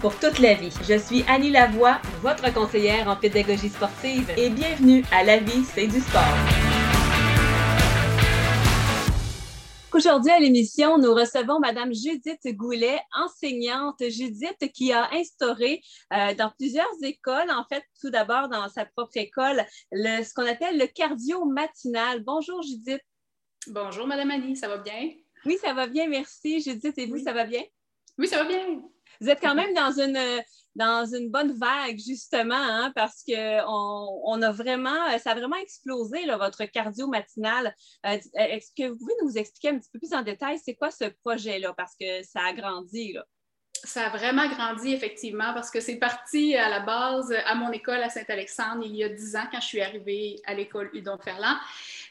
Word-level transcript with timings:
pour 0.00 0.18
toute 0.18 0.40
la 0.40 0.54
vie. 0.54 0.72
Je 0.82 0.98
suis 0.98 1.22
Annie 1.28 1.50
Lavoie, 1.50 2.00
votre 2.22 2.52
conseillère 2.52 3.06
en 3.06 3.14
pédagogie 3.14 3.68
sportive 3.68 4.28
et 4.36 4.50
bienvenue 4.50 5.04
à 5.12 5.22
La 5.22 5.38
vie, 5.38 5.62
c'est 5.64 5.86
du 5.86 6.00
sport. 6.00 6.22
Aujourd'hui 9.94 10.32
à 10.32 10.40
l'émission, 10.40 10.98
nous 10.98 11.14
recevons 11.14 11.60
Madame 11.60 11.94
Judith 11.94 12.40
Goulet, 12.56 12.98
enseignante 13.14 14.02
Judith 14.08 14.72
qui 14.74 14.92
a 14.92 15.08
instauré 15.12 15.80
euh, 16.12 16.34
dans 16.34 16.50
plusieurs 16.58 16.90
écoles, 17.02 17.50
en 17.50 17.64
fait 17.68 17.84
tout 18.00 18.10
d'abord 18.10 18.48
dans 18.48 18.68
sa 18.68 18.86
propre 18.86 19.18
école, 19.18 19.64
le, 19.92 20.24
ce 20.24 20.34
qu'on 20.34 20.46
appelle 20.46 20.78
le 20.78 20.86
cardio 20.86 21.44
matinal. 21.44 22.24
Bonjour 22.24 22.60
Judith. 22.62 23.02
Bonjour 23.68 24.08
Madame 24.08 24.32
Annie, 24.32 24.56
ça 24.56 24.66
va 24.66 24.78
bien? 24.78 25.10
Oui, 25.44 25.58
ça 25.62 25.72
va 25.74 25.86
bien, 25.86 26.08
merci. 26.08 26.60
Judith, 26.60 26.98
et 26.98 27.06
vous, 27.06 27.18
ça 27.18 27.32
va 27.32 27.44
bien? 27.44 27.62
Oui, 28.18 28.26
ça 28.26 28.42
va 28.42 28.44
bien. 28.44 28.82
Vous 29.20 29.28
êtes 29.28 29.40
quand 29.40 29.54
même 29.54 29.74
dans 29.74 29.92
une, 29.92 30.42
dans 30.74 31.04
une 31.04 31.30
bonne 31.30 31.52
vague, 31.52 31.98
justement, 31.98 32.54
hein, 32.54 32.92
parce 32.94 33.22
que 33.22 33.60
on, 33.66 34.40
a 34.42 34.50
vraiment, 34.50 35.18
ça 35.18 35.32
a 35.32 35.34
vraiment 35.34 35.56
explosé, 35.56 36.24
votre 36.26 36.64
cardio 36.64 37.06
matinal. 37.06 37.74
Euh, 38.06 38.18
est-ce 38.34 38.70
que 38.76 38.88
vous 38.88 38.96
pouvez 38.96 39.12
nous 39.22 39.36
expliquer 39.36 39.70
un 39.70 39.78
petit 39.78 39.90
peu 39.92 39.98
plus 39.98 40.14
en 40.14 40.22
détail, 40.22 40.58
c'est 40.58 40.74
quoi 40.74 40.90
ce 40.90 41.04
projet-là? 41.24 41.74
Parce 41.76 41.94
que 42.00 42.22
ça 42.22 42.40
a 42.40 42.52
grandi, 42.52 43.12
là 43.12 43.24
ça 43.84 44.06
a 44.06 44.08
vraiment 44.10 44.48
grandi, 44.48 44.92
effectivement, 44.92 45.52
parce 45.54 45.70
que 45.70 45.80
c'est 45.80 45.96
parti 45.96 46.54
à 46.56 46.68
la 46.68 46.80
base 46.80 47.32
à 47.46 47.54
mon 47.54 47.70
école 47.72 48.02
à 48.02 48.08
Saint-Alexandre 48.08 48.82
il 48.84 48.96
y 48.96 49.04
a 49.04 49.08
dix 49.08 49.36
ans, 49.36 49.46
quand 49.50 49.60
je 49.60 49.66
suis 49.66 49.80
arrivée 49.80 50.36
à 50.46 50.54
l'école 50.54 50.90
Udon-Ferland. 50.94 51.56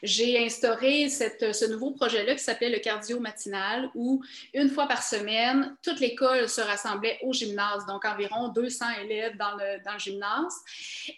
J'ai 0.02 0.44
instauré 0.44 1.08
cette, 1.08 1.54
ce 1.54 1.64
nouveau 1.66 1.92
projet-là 1.92 2.34
qui 2.34 2.42
s'appelait 2.42 2.70
le 2.70 2.78
cardio 2.78 3.20
matinal, 3.20 3.90
où 3.94 4.22
une 4.54 4.70
fois 4.70 4.88
par 4.88 5.02
semaine, 5.02 5.76
toute 5.82 6.00
l'école 6.00 6.48
se 6.48 6.60
rassemblait 6.60 7.18
au 7.22 7.32
gymnase, 7.32 7.86
donc 7.86 8.04
environ 8.04 8.48
200 8.48 8.84
élèves 9.04 9.36
dans 9.36 9.54
le, 9.56 9.82
dans 9.84 9.92
le 9.92 9.98
gymnase. 9.98 10.54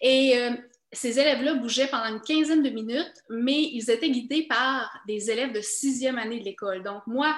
Et 0.00 0.36
euh, 0.36 0.50
ces 0.92 1.18
élèves-là 1.18 1.54
bougeaient 1.54 1.86
pendant 1.86 2.08
une 2.08 2.20
quinzaine 2.20 2.62
de 2.62 2.70
minutes, 2.70 3.14
mais 3.30 3.62
ils 3.62 3.90
étaient 3.90 4.10
guidés 4.10 4.42
par 4.42 5.00
des 5.06 5.30
élèves 5.30 5.52
de 5.52 5.60
sixième 5.60 6.18
année 6.18 6.40
de 6.40 6.44
l'école. 6.44 6.82
Donc, 6.82 7.06
moi, 7.06 7.34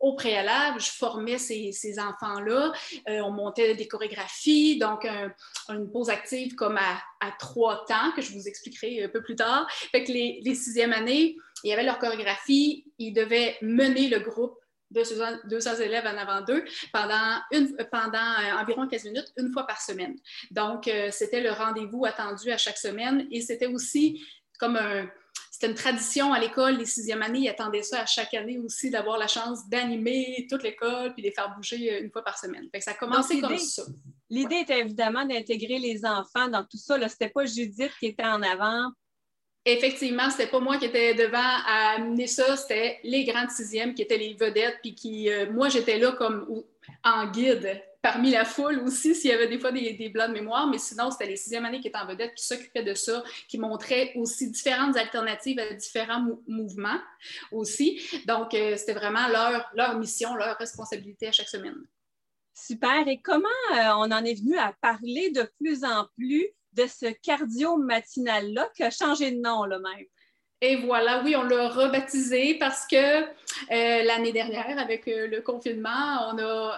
au 0.00 0.14
préalable, 0.14 0.80
je 0.80 0.90
formais 0.90 1.38
ces, 1.38 1.98
enfants-là. 1.98 2.72
Euh, 3.08 3.20
on 3.20 3.30
montait 3.30 3.74
des 3.74 3.88
chorégraphies, 3.88 4.78
donc 4.78 5.06
une 5.68 5.90
pause 5.90 6.10
active 6.10 6.54
comme 6.54 6.76
à, 6.76 7.30
trois 7.38 7.84
temps, 7.86 8.12
que 8.14 8.22
je 8.22 8.32
vous 8.32 8.46
expliquerai 8.46 9.04
un 9.04 9.08
peu 9.08 9.22
plus 9.22 9.36
tard. 9.36 9.66
Fait 9.70 10.04
que 10.04 10.12
les, 10.12 10.40
les 10.44 10.54
sixièmes 10.54 10.92
années, 10.92 11.36
il 11.64 11.70
y 11.70 11.72
avait 11.72 11.82
leur 11.82 11.98
chorégraphie, 11.98 12.84
ils 12.98 13.12
devaient 13.12 13.56
mener 13.62 14.08
le 14.08 14.20
groupe 14.20 14.58
de 14.90 15.48
200 15.48 15.76
élèves 15.76 16.06
en 16.06 16.16
avant 16.16 16.40
d'eux 16.42 16.64
pendant, 16.92 17.40
une, 17.52 17.76
pendant 17.90 18.18
euh, 18.18 18.60
environ 18.60 18.88
15 18.88 19.04
minutes, 19.04 19.32
une 19.36 19.52
fois 19.52 19.66
par 19.66 19.80
semaine. 19.80 20.16
Donc, 20.50 20.88
euh, 20.88 21.08
c'était 21.10 21.42
le 21.42 21.50
rendez-vous 21.50 22.04
attendu 22.06 22.50
à 22.50 22.56
chaque 22.56 22.78
semaine 22.78 23.26
et 23.30 23.40
c'était 23.40 23.66
aussi 23.66 24.24
comme 24.58 24.76
un, 24.76 25.08
c'était 25.58 25.72
une 25.72 25.76
tradition 25.76 26.32
à 26.32 26.38
l'école, 26.38 26.76
les 26.76 26.86
sixièmes 26.86 27.20
années, 27.20 27.40
ils 27.40 27.48
attendaient 27.48 27.82
ça 27.82 28.02
à 28.02 28.06
chaque 28.06 28.32
année 28.32 28.60
aussi, 28.60 28.90
d'avoir 28.90 29.18
la 29.18 29.26
chance 29.26 29.68
d'animer 29.68 30.46
toute 30.48 30.62
l'école 30.62 31.14
puis 31.14 31.22
de 31.22 31.28
les 31.28 31.34
faire 31.34 31.52
bouger 31.56 31.92
euh, 31.92 32.04
une 32.04 32.12
fois 32.12 32.22
par 32.22 32.38
semaine. 32.38 32.68
ça 32.78 32.92
a 32.92 32.94
commencé 32.94 33.40
comme 33.40 33.58
ça. 33.58 33.82
L'idée 34.30 34.60
était 34.60 34.78
évidemment 34.78 35.24
d'intégrer 35.26 35.80
les 35.80 36.04
enfants 36.04 36.46
dans 36.46 36.62
tout 36.62 36.76
ça. 36.76 36.94
Ce 36.94 37.00
n'était 37.00 37.30
pas 37.30 37.44
Judith 37.44 37.90
qui 37.98 38.06
était 38.06 38.24
en 38.24 38.40
avant. 38.40 38.92
Effectivement, 39.64 40.30
c'était 40.30 40.46
pas 40.46 40.60
moi 40.60 40.78
qui 40.78 40.84
étais 40.84 41.14
devant 41.14 41.38
à 41.42 41.96
amener 41.96 42.28
ça, 42.28 42.56
c'était 42.56 43.00
les 43.02 43.24
grandes 43.24 43.50
sixièmes 43.50 43.94
qui 43.94 44.02
étaient 44.02 44.16
les 44.16 44.34
vedettes, 44.34 44.78
puis 44.80 44.94
qui, 44.94 45.28
euh, 45.28 45.50
moi, 45.50 45.68
j'étais 45.70 45.98
là 45.98 46.12
comme 46.12 46.62
en 47.02 47.26
guide 47.32 47.82
parmi 48.00 48.30
la 48.30 48.44
foule 48.44 48.78
aussi, 48.80 49.14
s'il 49.14 49.30
y 49.30 49.32
avait 49.32 49.48
des 49.48 49.58
fois 49.58 49.72
des, 49.72 49.92
des, 49.94 50.08
blancs 50.08 50.28
de 50.28 50.34
mémoire, 50.34 50.68
mais 50.68 50.78
sinon, 50.78 51.10
c'était 51.10 51.26
les 51.26 51.36
sixième 51.36 51.64
années 51.64 51.80
qui 51.80 51.88
étaient 51.88 51.98
en 51.98 52.06
vedette, 52.06 52.34
qui 52.34 52.44
s'occupaient 52.44 52.84
de 52.84 52.94
ça, 52.94 53.24
qui 53.48 53.58
montraient 53.58 54.12
aussi 54.16 54.50
différentes 54.50 54.96
alternatives 54.96 55.58
à 55.58 55.72
différents 55.74 56.24
mouvements 56.46 57.00
aussi. 57.50 58.00
Donc, 58.26 58.54
euh, 58.54 58.76
c'était 58.76 58.94
vraiment 58.94 59.28
leur, 59.28 59.68
leur 59.74 59.98
mission, 59.98 60.34
leur 60.36 60.56
responsabilité 60.56 61.28
à 61.28 61.32
chaque 61.32 61.48
semaine. 61.48 61.76
Super. 62.54 63.06
Et 63.06 63.20
comment 63.20 63.48
euh, 63.72 63.88
on 63.96 64.10
en 64.10 64.24
est 64.24 64.34
venu 64.34 64.56
à 64.58 64.72
parler 64.80 65.30
de 65.30 65.50
plus 65.58 65.84
en 65.84 66.06
plus 66.16 66.46
de 66.72 66.86
ce 66.86 67.06
cardio 67.22 67.76
matinal-là 67.76 68.68
qui 68.76 68.84
a 68.84 68.90
changé 68.90 69.32
de 69.32 69.40
nom, 69.40 69.64
là 69.64 69.78
même? 69.78 70.06
Et 70.60 70.76
voilà, 70.76 71.22
oui, 71.22 71.36
on 71.36 71.44
l'a 71.44 71.68
rebaptisé 71.68 72.54
parce 72.58 72.84
que 72.88 72.96
euh, 73.22 74.02
l'année 74.02 74.32
dernière, 74.32 74.76
avec 74.76 75.04
le 75.06 75.40
confinement, 75.40 76.32
on 76.32 76.38
a 76.38 76.76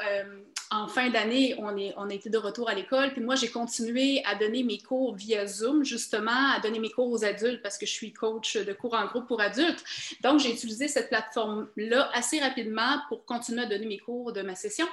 en 0.72 0.86
fin 0.86 1.10
d'année, 1.10 1.56
on, 1.58 1.76
est, 1.76 2.28
de 2.28 2.38
retour 2.38 2.68
à 2.68 2.74
l'école. 2.74 3.12
Puis 3.12 3.20
moi, 3.20 3.34
j'ai 3.34 3.48
continué 3.48 4.22
à 4.24 4.36
donner 4.36 4.62
mes 4.62 4.78
cours 4.78 5.16
via 5.16 5.44
Zoom, 5.46 5.84
justement, 5.84 6.52
à 6.54 6.60
donner 6.60 6.78
mes 6.78 6.90
cours 6.90 7.10
aux 7.10 7.24
adultes 7.24 7.60
parce 7.60 7.76
que 7.76 7.86
je 7.86 7.92
suis 7.92 8.12
coach 8.12 8.56
de 8.56 8.72
cours 8.72 8.94
en 8.94 9.06
groupe 9.06 9.26
pour 9.26 9.40
adultes. 9.40 9.82
Donc, 10.22 10.38
j'ai 10.38 10.52
utilisé 10.52 10.86
cette 10.86 11.08
plateforme-là 11.08 12.10
assez 12.14 12.38
rapidement 12.38 13.00
pour 13.08 13.24
continuer 13.24 13.62
à 13.62 13.66
donner 13.66 13.86
mes 13.86 13.98
cours 13.98 14.32
de 14.32 14.42
ma 14.42 14.54
session. 14.54 14.86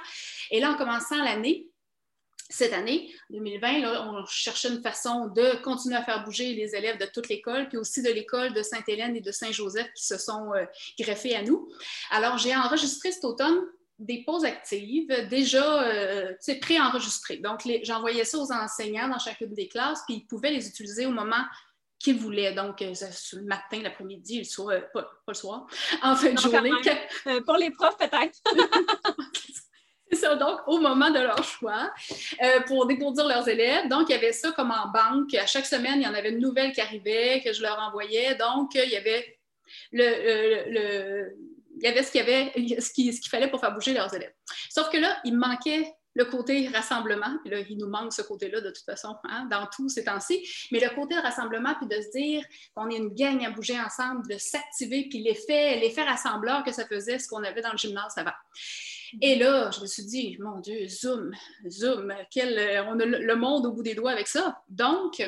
Et 0.50 0.58
là, 0.58 0.72
en 0.72 0.74
commençant 0.74 1.22
l'année, 1.22 1.68
cette 2.50 2.72
année, 2.72 3.12
2020, 3.30 3.80
là, 3.80 4.08
on 4.10 4.24
cherchait 4.26 4.70
une 4.70 4.82
façon 4.82 5.26
de 5.28 5.62
continuer 5.62 5.96
à 5.96 6.02
faire 6.02 6.24
bouger 6.24 6.54
les 6.54 6.74
élèves 6.74 6.98
de 6.98 7.06
toute 7.06 7.28
l'école, 7.28 7.68
puis 7.68 7.76
aussi 7.76 8.02
de 8.02 8.10
l'école 8.10 8.52
de 8.54 8.62
Sainte-Hélène 8.62 9.14
et 9.14 9.20
de 9.20 9.30
Saint-Joseph 9.30 9.92
qui 9.94 10.04
se 10.04 10.16
sont 10.16 10.54
euh, 10.54 10.64
greffés 10.98 11.36
à 11.36 11.42
nous. 11.42 11.68
Alors, 12.10 12.38
j'ai 12.38 12.56
enregistré 12.56 13.12
cet 13.12 13.24
automne 13.24 13.60
des 13.98 14.22
pauses 14.24 14.44
actives 14.44 15.28
déjà 15.28 15.82
euh, 15.82 16.32
pré-enregistrées. 16.60 17.38
Donc, 17.38 17.60
j'envoyais 17.82 18.24
ça 18.24 18.38
aux 18.38 18.52
enseignants 18.52 19.08
dans 19.08 19.18
chacune 19.18 19.52
des 19.54 19.68
classes, 19.68 20.02
puis 20.06 20.16
ils 20.16 20.26
pouvaient 20.26 20.52
les 20.52 20.68
utiliser 20.68 21.06
au 21.06 21.10
moment 21.10 21.44
qu'ils 21.98 22.18
voulaient. 22.18 22.52
Donc, 22.52 22.80
euh, 22.82 22.94
le 23.32 23.42
matin, 23.42 23.80
l'après-midi, 23.82 24.38
le 24.38 24.44
soir, 24.44 24.68
euh, 24.68 24.80
pas, 24.92 25.08
le 25.26 25.34
soir, 25.34 25.66
en 26.02 26.14
fin 26.14 26.32
de 26.32 26.38
journée. 26.38 26.70
Euh, 27.26 27.40
pour 27.42 27.56
les 27.56 27.70
profs, 27.70 27.96
peut-être. 27.96 28.38
C'est 30.10 30.16
ça, 30.16 30.36
donc 30.36 30.60
au 30.66 30.78
moment 30.78 31.10
de 31.10 31.18
leur 31.18 31.44
choix, 31.44 31.92
pour 32.66 32.86
découvrir 32.86 33.26
leurs 33.26 33.46
élèves. 33.46 33.88
Donc, 33.88 34.08
il 34.08 34.12
y 34.12 34.14
avait 34.14 34.32
ça 34.32 34.52
comme 34.52 34.70
en 34.70 34.90
banque. 34.90 35.34
À 35.34 35.44
chaque 35.44 35.66
semaine, 35.66 36.00
il 36.00 36.04
y 36.04 36.06
en 36.06 36.14
avait 36.14 36.30
une 36.30 36.38
nouvelle 36.38 36.72
qui 36.72 36.80
arrivait, 36.80 37.42
que 37.44 37.52
je 37.52 37.60
leur 37.60 37.78
envoyais. 37.78 38.34
Donc, 38.36 38.74
il 38.74 38.88
y 38.88 38.96
avait 38.96 39.38
le, 39.92 40.70
le 40.70 41.36
il 41.80 41.84
y 41.84 41.86
avait 41.86 42.02
ce 42.02 42.10
qu'il 42.10 42.20
y 42.20 42.22
avait, 42.22 42.52
ce 42.80 42.92
qu'il 42.92 43.28
fallait 43.28 43.50
pour 43.50 43.60
faire 43.60 43.72
bouger 43.72 43.92
leurs 43.92 44.12
élèves. 44.14 44.32
Sauf 44.70 44.90
que 44.90 44.98
là, 44.98 45.18
il 45.24 45.36
manquait 45.36 45.92
le 46.14 46.24
côté 46.24 46.66
rassemblement, 46.68 47.38
là, 47.44 47.60
il 47.60 47.78
nous 47.78 47.86
manque 47.86 48.12
ce 48.12 48.22
côté-là 48.22 48.60
de 48.60 48.70
toute 48.70 48.84
façon 48.84 49.16
hein, 49.24 49.46
dans 49.50 49.68
tous 49.72 49.88
ces 49.88 50.04
temps-ci, 50.04 50.44
mais 50.72 50.80
le 50.80 50.92
côté 50.92 51.14
rassemblement, 51.14 51.74
puis 51.76 51.86
de 51.86 52.02
se 52.02 52.10
dire 52.10 52.44
qu'on 52.74 52.90
est 52.90 52.96
une 52.96 53.14
gang 53.14 53.44
à 53.44 53.50
bouger 53.50 53.78
ensemble, 53.78 54.26
de 54.28 54.36
s'activer, 54.36 55.06
puis 55.08 55.22
l'effet, 55.22 55.78
l'effet 55.78 56.02
rassembleur 56.02 56.64
que 56.64 56.72
ça 56.72 56.86
faisait, 56.86 57.20
ce 57.20 57.28
qu'on 57.28 57.44
avait 57.44 57.60
dans 57.60 57.70
le 57.70 57.78
gymnase 57.78 58.14
avant. 58.16 58.32
Et 59.22 59.36
là, 59.36 59.70
je 59.70 59.80
me 59.80 59.86
suis 59.86 60.04
dit, 60.04 60.36
mon 60.40 60.58
Dieu, 60.58 60.88
Zoom, 60.88 61.32
Zoom, 61.68 62.12
quel, 62.30 62.84
on 62.88 62.98
a 62.98 63.04
le 63.04 63.36
monde 63.36 63.66
au 63.66 63.72
bout 63.72 63.82
des 63.82 63.94
doigts 63.94 64.10
avec 64.10 64.26
ça. 64.26 64.60
Donc, 64.68 65.22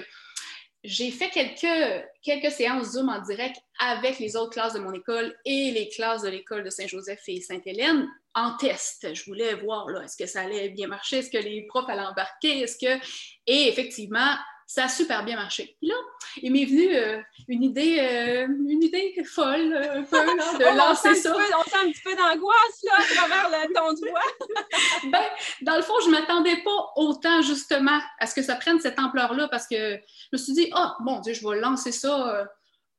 j'ai 0.83 1.11
fait 1.11 1.29
quelques, 1.31 2.05
quelques 2.23 2.51
séances 2.51 2.93
Zoom 2.93 3.09
en 3.09 3.21
direct 3.21 3.57
avec 3.79 4.19
les 4.19 4.37
autres 4.37 4.53
classes 4.53 4.75
de 4.75 4.79
mon 4.79 4.93
école 4.93 5.37
et 5.45 5.71
les 5.73 5.89
classes 5.89 6.23
de 6.23 6.29
l'école 6.29 6.65
de 6.65 6.71
Saint-Joseph 6.71 7.21
et 7.29 7.41
Sainte-Hélène 7.41 8.09
en 8.35 8.57
test. 8.57 9.13
Je 9.15 9.25
voulais 9.25 9.55
voir, 9.55 9.89
là, 9.89 10.05
est-ce 10.05 10.17
que 10.17 10.27
ça 10.27 10.43
allait 10.43 10.71
bien 10.71 10.87
marcher? 10.87 11.19
Est-ce 11.19 11.31
que 11.31 11.39
les 11.39 11.67
profs 11.67 11.89
allaient 11.89 12.03
embarquer? 12.03 12.61
Est-ce 12.61 12.79
que... 12.79 13.05
Et 13.47 13.69
effectivement, 13.69 14.37
ça 14.71 14.85
a 14.85 14.89
super 14.89 15.25
bien 15.25 15.35
marché. 15.35 15.75
Puis 15.81 15.89
là, 15.89 15.97
il 16.41 16.53
m'est 16.53 16.65
venu 16.65 16.95
euh, 16.95 17.21
une 17.49 17.65
idée 17.65 17.99
euh, 17.99 18.47
une 18.47 18.85
idée 18.85 19.21
folle, 19.25 19.73
euh, 19.73 19.99
un 19.99 20.03
peu, 20.05 20.17
de 20.17 20.77
lancer 20.79 21.17
ça. 21.17 21.35
on 21.35 21.69
sent 21.69 21.77
un 21.77 21.91
petit 21.91 22.03
peu 22.05 22.15
d'angoisse, 22.15 22.85
là, 22.85 22.93
à 22.97 23.15
travers 23.15 23.51
le 23.51 23.75
ton 23.75 23.93
de 24.01 24.09
voix. 24.09 25.11
ben, 25.11 25.25
dans 25.63 25.75
le 25.75 25.83
fond, 25.83 25.95
je 26.05 26.07
ne 26.07 26.13
m'attendais 26.13 26.63
pas 26.63 26.93
autant, 26.95 27.43
justement, 27.43 27.99
à 28.21 28.27
ce 28.29 28.35
que 28.37 28.43
ça 28.43 28.55
prenne 28.55 28.79
cette 28.79 29.01
ampleur-là, 29.01 29.49
parce 29.49 29.67
que 29.67 29.97
je 29.97 30.29
me 30.33 30.39
suis 30.39 30.53
dit, 30.53 30.71
oh, 30.77 30.87
mon 31.01 31.19
Dieu, 31.19 31.35
je 31.35 31.45
vais 31.45 31.59
lancer 31.59 31.91
ça 31.91 32.49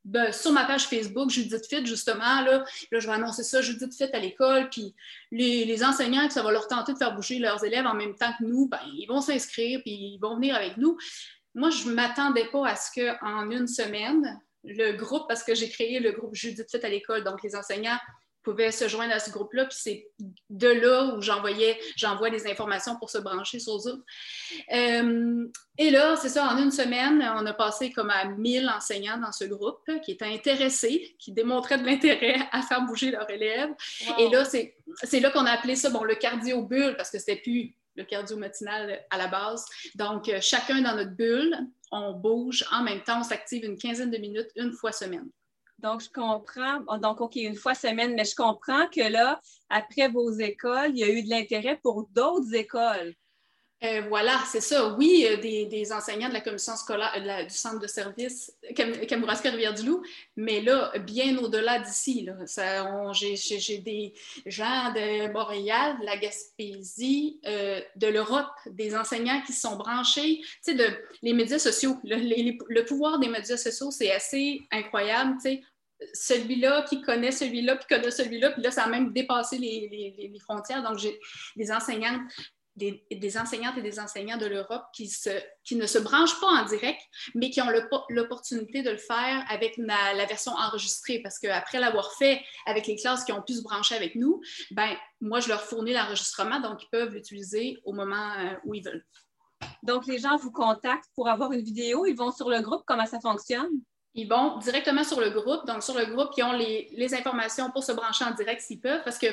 ben, 0.04 0.34
sur 0.34 0.52
ma 0.52 0.66
page 0.66 0.88
Facebook, 0.88 1.30
Judith 1.30 1.66
Fit, 1.70 1.86
justement, 1.86 2.42
là, 2.42 2.66
là, 2.92 3.00
je 3.00 3.08
vais 3.08 3.14
annoncer 3.14 3.44
ça, 3.44 3.62
Judith 3.62 3.96
Fit 3.96 4.12
à 4.12 4.20
l'école, 4.20 4.70
puis 4.70 4.94
les, 5.32 5.64
les, 5.64 5.84
enseignants, 5.86 6.28
que 6.28 6.34
ça 6.34 6.44
va 6.44 6.52
leur 6.52 6.68
tenter 6.68 6.92
de 6.92 6.98
faire 6.98 7.16
bouger 7.16 7.40
leurs 7.40 7.64
élèves 7.64 7.86
en 7.86 7.94
même 7.94 8.16
temps 8.16 8.34
que 8.38 8.44
nous, 8.44 8.68
ben, 8.68 8.80
ils 8.94 9.06
vont 9.08 9.22
s'inscrire, 9.22 9.80
puis 9.86 9.94
ils 9.94 10.20
vont 10.20 10.36
venir 10.36 10.54
avec 10.54 10.76
nous. 10.76 10.98
Moi, 11.54 11.70
je 11.70 11.88
ne 11.88 11.94
m'attendais 11.94 12.46
pas 12.46 12.68
à 12.68 12.76
ce 12.76 12.92
qu'en 12.94 13.50
une 13.50 13.68
semaine, 13.68 14.40
le 14.64 14.94
groupe, 14.94 15.24
parce 15.28 15.44
que 15.44 15.56
j'ai 15.56 15.70
créé 15.70 16.00
le 16.00 16.12
groupe 16.12 16.36
Judith 16.36 16.70
Fit 16.70 16.86
à 16.86 16.90
l'école, 16.90 17.24
donc 17.24 17.44
les 17.44 17.56
enseignants 17.56 17.98
pouvaient 18.44 18.72
se 18.72 18.88
joindre 18.88 19.14
à 19.14 19.20
ce 19.20 19.30
groupe-là. 19.30 19.66
Puis 19.66 19.78
c'est 19.80 20.08
de 20.50 20.68
là 20.68 21.16
où 21.16 21.22
j'envoyais, 21.22 21.80
j'envoie 21.96 22.30
des 22.30 22.50
informations 22.50 22.98
pour 22.98 23.10
se 23.10 23.18
brancher 23.18 23.60
sur 23.60 23.78
Zoom. 23.78 24.04
Euh, 24.74 25.48
et 25.78 25.92
là, 25.92 26.16
c'est 26.16 26.30
ça, 26.30 26.48
en 26.48 26.58
une 26.58 26.72
semaine, 26.72 27.22
on 27.38 27.46
a 27.46 27.54
passé 27.54 27.92
comme 27.92 28.10
à 28.10 28.26
1000 28.26 28.70
enseignants 28.70 29.18
dans 29.18 29.32
ce 29.32 29.46
groupe 29.46 29.90
qui 30.04 30.12
étaient 30.12 30.26
intéressés, 30.26 31.16
qui 31.20 31.32
démontraient 31.32 31.78
de 31.78 31.86
l'intérêt 31.86 32.38
à 32.52 32.62
faire 32.62 32.82
bouger 32.82 33.12
leurs 33.12 33.30
élèves. 33.30 33.70
Et 34.18 34.30
là, 34.30 34.44
c'est, 34.46 34.76
c'est 35.04 35.20
là 35.20 35.30
qu'on 35.30 35.46
a 35.46 35.52
appelé 35.52 35.76
ça, 35.76 35.90
bon, 35.90 36.04
le 36.04 36.16
cardio-bulle, 36.16 36.96
parce 36.98 37.12
que 37.12 37.20
c'était 37.20 37.38
plus 37.38 37.76
le 37.96 38.04
cardio 38.04 38.38
matinal 38.38 39.06
à 39.10 39.18
la 39.18 39.28
base. 39.28 39.66
Donc, 39.96 40.30
euh, 40.30 40.40
chacun 40.42 40.82
dans 40.82 40.96
notre 40.96 41.16
bulle, 41.16 41.56
on 41.92 42.14
bouge 42.14 42.66
en 42.72 42.84
même 42.84 43.02
temps, 43.02 43.20
on 43.20 43.24
s'active 43.24 43.66
une 43.66 43.78
quinzaine 43.78 44.12
de 44.12 44.18
minutes 44.18 44.50
une 44.56 44.72
fois 44.72 44.92
semaine. 44.92 45.30
Donc, 45.80 46.02
je 46.02 46.10
comprends. 46.10 46.80
Donc, 47.00 47.22
OK, 47.22 47.36
une 47.36 47.56
fois 47.56 47.74
semaine, 47.74 48.14
mais 48.16 48.26
je 48.26 48.36
comprends 48.36 48.88
que 48.88 49.12
là, 49.12 49.42
après 49.70 50.08
vos 50.08 50.32
écoles, 50.32 50.92
il 50.92 51.00
y 51.00 51.04
a 51.04 51.10
eu 51.10 51.24
de 51.24 51.30
l'intérêt 51.30 51.80
pour 51.82 52.08
d'autres 52.10 52.54
écoles. 52.54 53.16
Euh, 53.84 54.04
voilà, 54.10 54.44
c'est 54.46 54.62
ça. 54.62 54.94
Oui, 54.94 55.26
euh, 55.28 55.38
des, 55.38 55.92
enseignants 55.92 56.30
de 56.30 56.34
la 56.34 56.42
commission 56.42 56.76
scolaire 56.76 57.12
euh, 57.18 57.44
du 57.44 57.56
centre 57.56 57.80
de 57.80 57.88
service 57.88 58.56
Kamouraska-Rivière-du-Loup, 58.76 60.04
mais 60.36 60.62
là, 60.62 60.92
bien 61.00 61.36
au-delà 61.40 61.80
d'ici. 61.80 62.30
J'ai 63.14 63.78
des 63.80 64.14
gens 64.46 64.94
de 64.94 65.32
Montréal, 65.32 65.98
de 66.00 66.06
la 66.06 66.18
Gaspésie, 66.18 67.40
de 67.44 68.08
l'Europe, 68.08 68.52
des 68.68 68.96
enseignants 68.96 69.42
qui 69.46 69.54
sont 69.54 69.78
branchés. 69.78 70.42
Tu 70.64 70.78
sais, 70.78 71.02
les 71.24 71.34
médias 71.34 71.60
sociaux, 71.60 71.98
le, 72.04 72.82
pouvoir 72.84 73.20
des 73.20 73.30
médias 73.30 73.58
sociaux, 73.58 73.90
c'est 73.90 74.12
assez 74.12 74.62
incroyable. 74.72 75.38
Tu 75.44 75.60
celui-là 76.14 76.84
qui 76.90 77.02
connaît 77.02 77.32
celui-là, 77.32 77.76
puis 77.76 77.86
connaît 77.88 78.10
celui-là, 78.10 78.52
puis 78.52 78.64
là, 78.64 78.72
ça 78.72 78.86
a 78.86 78.90
même 78.90 79.14
dépassé 79.14 79.60
les, 79.60 79.88
les, 79.88 80.30
les 80.30 80.40
frontières. 80.40 80.82
Donc, 80.82 80.98
j'ai 80.98 81.20
des 81.56 81.72
enseignantes 81.72 82.22
des, 82.76 83.38
enseignantes 83.38 83.78
et 83.78 83.82
des 83.82 84.00
enseignants 84.00 84.38
de 84.38 84.46
l'Europe 84.46 84.84
qui, 84.94 85.12
qui 85.64 85.76
ne 85.76 85.86
se 85.86 86.00
branchent 86.00 86.40
pas 86.40 86.48
en 86.48 86.66
direct, 86.66 87.02
mais 87.36 87.50
qui 87.50 87.62
ont 87.62 87.70
l'opportunité 88.10 88.82
de 88.82 88.92
le 88.92 88.98
faire 88.98 89.46
avec 89.50 89.76
la, 89.78 90.26
version 90.26 90.54
enregistrée. 90.54 91.20
Parce 91.22 91.40
qu'après 91.40 91.80
l'avoir 91.80 92.14
fait 92.14 92.42
avec 92.66 92.88
les 92.88 92.96
classes 92.96 93.24
qui 93.24 93.32
ont 93.32 93.42
pu 93.42 93.54
se 93.54 93.62
brancher 93.62 93.96
avec 93.96 94.16
nous, 94.16 94.42
ben, 94.72 94.96
moi, 95.20 95.40
je 95.40 95.50
leur 95.50 95.62
fournis 95.62 95.94
l'enregistrement, 95.94 96.60
donc 96.60 96.84
ils 96.84 96.90
peuvent 96.90 97.14
l'utiliser 97.14 97.78
au 97.84 97.94
moment 97.94 98.32
euh, 98.38 98.54
où 98.66 98.74
ils 98.74 98.84
veulent. 98.84 99.06
Donc, 99.84 100.08
les 100.08 100.18
gens 100.18 100.38
vous 100.38 100.52
contactent 100.52 101.10
pour 101.16 101.28
avoir 101.28 101.52
une 101.52 101.62
vidéo, 101.62 102.06
ils 102.06 102.16
vont 102.16 102.32
sur 102.32 102.50
le 102.50 102.62
groupe, 102.62 102.84
comment 102.88 103.06
ça 103.06 103.20
fonctionne? 103.20 103.70
Ils 104.14 104.28
vont 104.28 104.58
directement 104.58 105.04
sur 105.04 105.22
le 105.22 105.30
groupe, 105.30 105.66
donc 105.68 105.84
sur 105.84 105.98
le 105.98 106.06
groupe, 106.06 106.32
qui 106.34 106.44
ont 106.44 106.52
les, 106.52 106.90
les 106.94 107.14
informations 107.14 107.72
pour 107.72 107.84
se 107.84 107.92
brancher 107.92 108.26
en 108.26 108.32
direct 108.32 108.62
s'ils 108.62 108.82
peuvent, 108.82 109.04
parce 109.04 109.18
que 109.18 109.28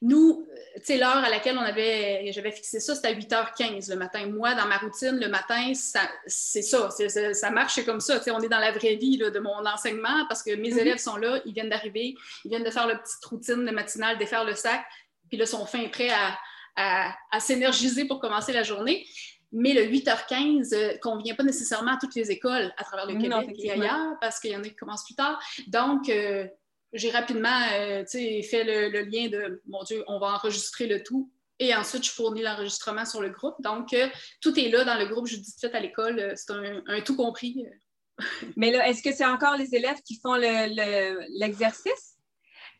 nous, 0.00 0.46
tu 0.76 0.82
sais, 0.84 0.96
l'heure 0.96 1.16
à 1.16 1.28
laquelle 1.28 1.58
on 1.58 1.62
avait, 1.62 2.30
j'avais 2.32 2.52
fixé 2.52 2.78
ça, 2.78 2.94
c'était 2.94 3.08
à 3.08 3.14
8h15 3.14 3.90
le 3.90 3.96
matin. 3.96 4.26
Moi, 4.26 4.54
dans 4.54 4.66
ma 4.66 4.78
routine, 4.78 5.18
le 5.20 5.28
matin, 5.28 5.72
c'est 6.26 6.62
ça, 6.62 6.88
ça 7.32 7.50
marche 7.50 7.84
comme 7.84 8.00
ça. 8.00 8.18
Tu 8.18 8.24
sais, 8.24 8.30
on 8.30 8.40
est 8.40 8.48
dans 8.48 8.60
la 8.60 8.70
vraie 8.70 8.94
vie 8.94 9.18
de 9.18 9.38
mon 9.40 9.66
enseignement 9.66 10.26
parce 10.28 10.42
que 10.42 10.54
mes 10.54 10.70
mm-hmm. 10.70 10.78
élèves 10.78 10.98
sont 10.98 11.16
là, 11.16 11.40
ils 11.46 11.52
viennent 11.52 11.68
d'arriver, 11.68 12.14
ils 12.44 12.48
viennent 12.48 12.64
de 12.64 12.70
faire 12.70 12.86
leur 12.86 13.02
petite 13.02 13.24
routine 13.24 13.64
de 13.64 13.70
matinale, 13.72 14.18
défaire 14.18 14.44
le 14.44 14.54
sac, 14.54 14.84
puis 15.28 15.36
là, 15.36 15.46
sont 15.46 15.66
fins 15.66 15.88
prêts 15.88 16.10
à, 16.10 16.38
à, 17.32 17.40
s'énergiser 17.40 18.04
pour 18.04 18.20
commencer 18.20 18.52
la 18.52 18.62
journée. 18.62 19.04
Mais 19.50 19.72
le 19.72 19.82
8h15 19.82 20.70
ne 20.74 20.98
convient 20.98 21.34
pas 21.34 21.42
nécessairement 21.42 21.92
à 21.92 21.98
toutes 21.98 22.14
les 22.14 22.30
écoles 22.30 22.72
à 22.76 22.84
travers 22.84 23.06
le 23.06 23.20
Québec 23.20 23.56
et 23.58 23.70
ailleurs 23.72 24.14
parce 24.20 24.38
qu'il 24.38 24.50
y 24.50 24.56
en 24.56 24.60
a 24.60 24.64
qui 24.64 24.76
commencent 24.76 25.06
plus 25.06 25.14
tard. 25.14 25.42
Donc, 25.68 26.08
euh, 26.08 26.46
j'ai 26.92 27.10
rapidement 27.10 27.60
euh, 27.72 28.04
fait 28.06 28.64
le, 28.64 29.00
lien 29.02 29.28
de 29.28 29.62
mon 29.66 29.82
Dieu, 29.82 30.04
on 30.06 30.18
va 30.18 30.34
enregistrer 30.34 30.86
le 30.86 31.02
tout. 31.02 31.30
Et 31.58 31.74
ensuite, 31.74 32.04
je 32.04 32.10
fournis 32.10 32.42
l'enregistrement 32.42 33.04
sur 33.04 33.20
le 33.20 33.30
groupe. 33.30 33.56
Donc, 33.60 33.92
euh, 33.92 34.06
tout 34.40 34.58
est 34.58 34.68
là 34.68 34.84
dans 34.84 34.96
le 34.96 35.06
groupe 35.06 35.26
Judith 35.26 35.64
à 35.72 35.80
l'école. 35.80 36.18
Euh, 36.20 36.32
c'est 36.36 36.52
un, 36.52 37.00
tout 37.00 37.16
compris. 37.16 37.64
Mais 38.56 38.70
là, 38.70 38.88
est-ce 38.88 39.02
que 39.02 39.12
c'est 39.12 39.24
encore 39.24 39.56
les 39.56 39.74
élèves 39.74 40.00
qui 40.04 40.20
font 40.20 40.34
l'exercice? 40.34 42.17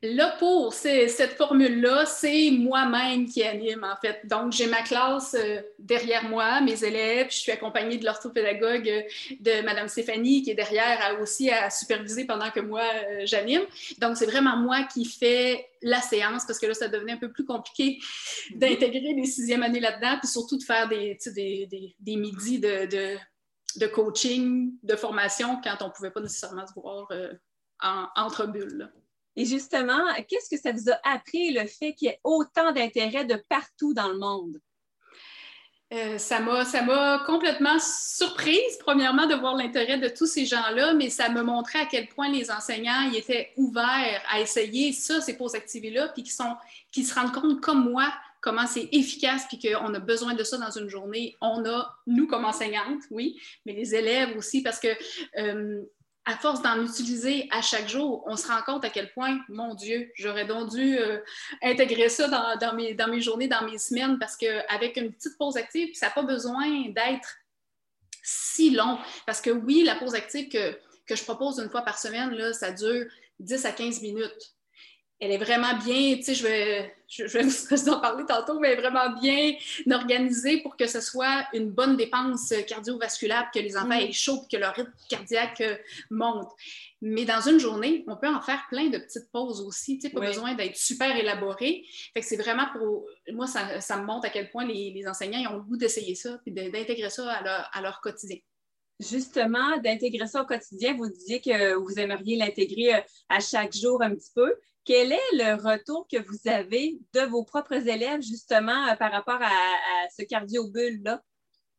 Là, 0.01 0.37
pour 0.39 0.75
cette 0.75 1.33
formule-là, 1.33 2.07
c'est 2.07 2.53
moi-même 2.53 3.27
qui 3.27 3.43
anime, 3.43 3.83
en 3.83 3.97
fait. 3.97 4.21
Donc, 4.29 4.53
j'ai 4.53 4.69
ma 4.69 4.83
classe 4.83 5.35
euh, 5.35 5.61
derrière 5.81 6.23
moi, 6.29 6.61
mes 6.61 6.85
élèves. 6.85 7.33
Je 7.33 7.39
suis 7.39 7.51
accompagnée 7.51 7.97
de 7.99 8.05
l'orthopédagogue 8.05 8.89
euh, 8.89 9.03
de 9.41 9.61
Mme 9.63 9.89
Stéphanie, 9.89 10.43
qui 10.43 10.53
est 10.53 10.55
derrière 10.55 11.19
aussi 11.21 11.51
à 11.51 11.69
superviser 11.69 12.27
pendant 12.27 12.49
que 12.53 12.61
moi, 12.61 12.83
euh, 12.83 13.23
j'anime. 13.25 13.63
Donc, 13.99 14.17
c'est 14.17 14.27
vraiment 14.27 14.57
moi 14.57 14.85
qui 14.85 15.05
fais 15.05 15.67
la 15.83 16.01
séance, 16.01 16.45
parce 16.47 16.61
que 16.61 16.67
là, 16.67 16.75
ça 16.75 16.87
devenait 16.87 17.15
un 17.15 17.19
peu 17.19 17.33
plus 17.33 17.45
compliqué 17.45 17.99
d'intégrer 18.55 19.15
les 19.17 19.27
sixièmes 19.27 19.65
années 19.65 19.81
là-dedans, 19.81 20.19
puis 20.21 20.29
surtout 20.29 20.59
de 20.59 20.63
faire 20.63 20.89
des, 20.89 21.19
des, 21.35 21.97
des, 21.99 22.17
midis 22.17 22.61
de, 22.61 23.19
de, 23.77 23.87
coaching, 23.89 24.75
de 24.81 24.95
formation, 24.95 25.61
quand 25.61 25.79
on 25.81 25.89
ne 25.89 25.93
pouvait 25.93 26.13
pas 26.13 26.21
nécessairement 26.21 26.69
se 26.69 26.75
voir 26.75 27.11
en, 27.83 28.07
entre 28.15 28.47
bulles. 28.47 28.93
Et 29.39 29.45
justement, 29.45 30.03
qu'est-ce 30.29 30.51
que 30.51 30.61
ça 30.61 30.73
vous 30.73 30.91
a 30.91 30.99
appris 31.05 31.53
le 31.53 31.65
fait 31.69 31.95
qu'il 31.95 32.09
y 32.09 32.11
ait 32.11 32.19
autant 32.25 32.73
d'intérêt 32.73 33.25
de 33.25 33.37
partout 33.49 33.95
dans 33.95 34.09
le 34.09 34.19
monde? 34.19 34.61
Euh, 35.95 36.19
ça 36.19 36.41
m'a 36.41 37.23
complètement 37.25 37.79
surprise, 37.79 38.77
premièrement, 38.81 39.29
de 39.29 39.37
voir 39.37 39.55
l'intérêt 39.55 39.97
de 39.97 40.09
tous 40.09 40.27
ces 40.27 40.45
gens-là, 40.45 40.93
mais 40.95 41.09
ça 41.09 41.29
me 41.29 41.43
montrait 41.43 41.79
à 41.79 41.87
quel 41.87 42.09
point 42.09 42.29
les 42.29 42.51
enseignants 42.51 43.13
étaient 43.13 43.53
ouverts 43.57 44.25
à 44.29 44.41
essayer 44.41 44.93
ça, 44.93 45.21
ces 45.21 45.37
pauses 45.37 45.55
activées-là, 45.55 46.09
puis 46.09 46.25
qui, 46.25 46.33
qui 46.91 47.05
se 47.05 47.15
rendent 47.15 47.33
compte, 47.33 47.61
comme 47.61 47.89
moi, 47.89 48.13
comment 48.41 48.67
c'est 48.67 48.89
efficace, 48.91 49.47
puis 49.47 49.61
qu'on 49.61 49.95
a 49.95 50.01
besoin 50.01 50.35
de 50.35 50.43
ça 50.43 50.59
dans 50.59 50.77
une 50.77 50.89
journée. 50.89 51.37
On 51.41 51.65
a, 51.65 51.97
nous 52.09 52.27
comme 52.27 52.45
enseignantes, 52.45 53.03
oui, 53.13 53.41
mais 53.65 53.73
les 53.73 53.95
élèves 53.95 54.37
aussi, 54.37 54.65
parce 54.65 54.81
que 54.81 54.89
euh, 55.39 55.81
à 56.29 56.37
force 56.37 56.61
d'en 56.61 56.85
utiliser 56.85 57.49
à 57.51 57.63
chaque 57.63 57.89
jour, 57.89 58.23
on 58.27 58.37
se 58.37 58.47
rend 58.47 58.61
compte 58.63 58.85
à 58.85 58.91
quel 58.91 59.11
point, 59.13 59.41
mon 59.49 59.75
Dieu, 59.75 60.13
j'aurais 60.15 60.45
donc 60.45 60.71
dû 60.71 60.99
euh, 60.99 61.19
intégrer 61.63 62.11
ça 62.11 62.29
dans, 62.61 62.75
mes, 62.75 62.93
dans 62.93 63.19
journées, 63.19 63.49
dans 63.49 63.65
mes 63.65 63.79
semaines, 63.79 64.19
parce 64.19 64.37
qu'avec 64.37 64.99
une 64.99 65.11
petite 65.11 65.39
pause 65.39 65.57
active, 65.57 65.95
ça 65.95 66.07
n'a 66.07 66.13
pas 66.13 66.23
besoin 66.23 66.91
d'être 66.91 67.39
si 68.23 68.71
long. 68.71 68.99
Parce 69.25 69.41
que 69.41 69.49
oui, 69.51 69.85
la 69.85 69.95
pause 69.95 70.15
active 70.15 70.51
que, 70.51 70.79
que 71.07 71.17
je 71.17 71.25
propose 71.25 71.61
une 71.61 71.71
fois 71.71 71.83
par 71.83 71.99
semaine, 71.99 72.31
là, 72.33 72.53
ça 72.53 72.73
dure 72.73 73.07
10 73.41 73.65
à 73.65 73.73
15 73.73 74.03
minutes 74.03 74.55
elle 75.21 75.33
est 75.33 75.39
vraiment 75.39 75.77
bien, 75.79 76.17
tu 76.17 76.23
sais, 76.23 76.35
je 76.35 76.43
vais, 76.45 76.95
je, 77.09 77.25
vais 77.25 77.43
vous 77.43 77.89
en 77.89 78.01
parler 78.01 78.25
tantôt, 78.27 78.61
mais 78.61 78.77
vraiment 78.77 79.11
bien 79.21 79.55
organisée 79.91 80.61
pour 80.63 80.77
que 80.77 80.87
ce 80.87 81.01
soit 81.01 81.47
une 81.55 81.71
bonne 81.71 81.97
dépense 81.97 82.53
cardiovasculaire, 82.67 83.51
que 83.53 83.59
les 83.59 83.77
enfants 83.77 83.89
mm. 83.89 83.93
aient 83.93 84.13
chaud, 84.13 84.43
que 84.51 84.57
leur 84.57 84.75
rythme 84.75 84.93
cardiaque 85.09 85.61
euh, 85.63 85.77
monte. 86.11 86.51
Mais 87.01 87.25
dans 87.25 87.41
une 87.41 87.59
journée, 87.59 88.05
on 88.09 88.17
peut 88.17 88.29
en 88.29 88.41
faire 88.41 88.67
plein 88.69 88.89
de 88.89 88.99
petites 88.99 89.31
pauses 89.33 89.61
aussi, 89.61 89.99
tu 89.99 90.09
sais, 90.09 90.13
pas 90.13 90.21
besoin 90.21 90.55
d'être 90.55 90.77
super 90.77 91.17
élaboré. 91.17 91.85
Fait 92.13 92.21
que 92.21 92.27
c'est 92.27 92.37
vraiment 92.37 92.67
pour, 92.73 93.07
moi, 93.33 93.47
ça, 93.47 93.81
ça, 93.81 93.97
me 93.97 94.05
montre 94.05 94.27
à 94.27 94.31
quel 94.31 94.51
point 94.51 94.67
les, 94.67 94.93
les 94.93 95.07
enseignants 95.07 95.53
ont 95.53 95.57
le 95.57 95.63
goût 95.63 95.77
d'essayer 95.77 96.15
ça, 96.15 96.39
puis 96.45 96.53
d'intégrer 96.53 97.11
ça 97.11 97.31
à 97.33 97.43
leur, 97.43 97.71
à 97.73 97.81
leur 97.81 98.01
quotidien 98.01 98.39
justement 99.01 99.77
d'intégrer 99.79 100.27
ça 100.27 100.43
au 100.43 100.45
quotidien. 100.45 100.97
Vous 100.97 101.09
disiez 101.09 101.41
que 101.41 101.75
vous 101.75 101.99
aimeriez 101.99 102.37
l'intégrer 102.37 102.95
euh, 102.95 103.01
à 103.29 103.41
chaque 103.41 103.73
jour 103.73 104.03
un 104.03 104.15
petit 104.15 104.33
peu. 104.35 104.53
Quel 104.89 105.13
est 105.13 105.33
le 105.35 105.63
retour 105.63 106.09
que 106.11 106.17
vous 106.17 106.51
avez 106.51 106.99
de 107.13 107.21
vos 107.27 107.45
propres 107.45 107.87
élèves, 107.87 108.23
justement, 108.23 108.89
euh, 108.89 108.95
par 108.95 109.13
rapport 109.13 109.39
à, 109.43 110.09
ce 110.17 110.23
cardio-bulle-là? 110.23 111.23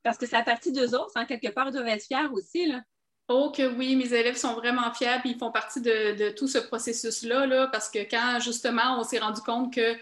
Parce 0.03 0.19
que 0.19 0.27
ça 0.27 0.37
a 0.37 0.43
partie 0.43 0.71
d'eux 0.71 0.93
autres, 0.93 1.13
en 1.15 1.21
hein, 1.21 1.25
quelque 1.25 1.47
part, 1.47 1.69
ils 1.69 1.73
doivent 1.73 1.87
être 1.87 2.05
fiers 2.05 2.29
aussi. 2.31 2.71
Oh 3.27 3.51
que 3.51 3.63
oui, 3.75 3.95
mes 3.95 4.13
élèves 4.13 4.35
sont 4.35 4.53
vraiment 4.53 4.93
fiers, 4.93 5.17
puis 5.21 5.31
ils 5.31 5.39
font 5.39 5.51
partie 5.51 5.81
de, 5.81 6.29
tout 6.37 6.47
ce 6.47 6.59
processus-là, 6.59 7.47
là, 7.47 7.67
parce 7.71 7.89
que 7.89 7.97
quand, 7.97 8.39
justement, 8.41 8.99
on 8.99 9.03
s'est 9.03 9.17
rendu 9.17 9.41
compte 9.41 9.73
que 9.73 9.95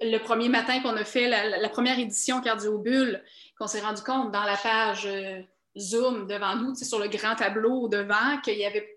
le 0.00 0.18
premier 0.18 0.48
matin 0.48 0.80
qu'on 0.82 0.96
a 0.96 1.04
fait 1.04 1.28
la, 1.28 1.68
première 1.68 1.98
édition 1.98 2.40
cardio-bulle, 2.40 3.24
qu'on 3.58 3.66
s'est 3.66 3.80
rendu 3.80 4.02
compte 4.02 4.30
dans 4.30 4.44
la 4.44 4.56
page 4.56 5.04
euh, 5.06 5.42
Zoom 5.76 6.28
devant 6.28 6.54
nous, 6.54 6.76
sur 6.76 7.00
le 7.00 7.08
grand 7.08 7.34
tableau 7.34 7.88
devant, 7.88 8.40
qu'il 8.44 8.56
y 8.56 8.64
avait 8.64 8.95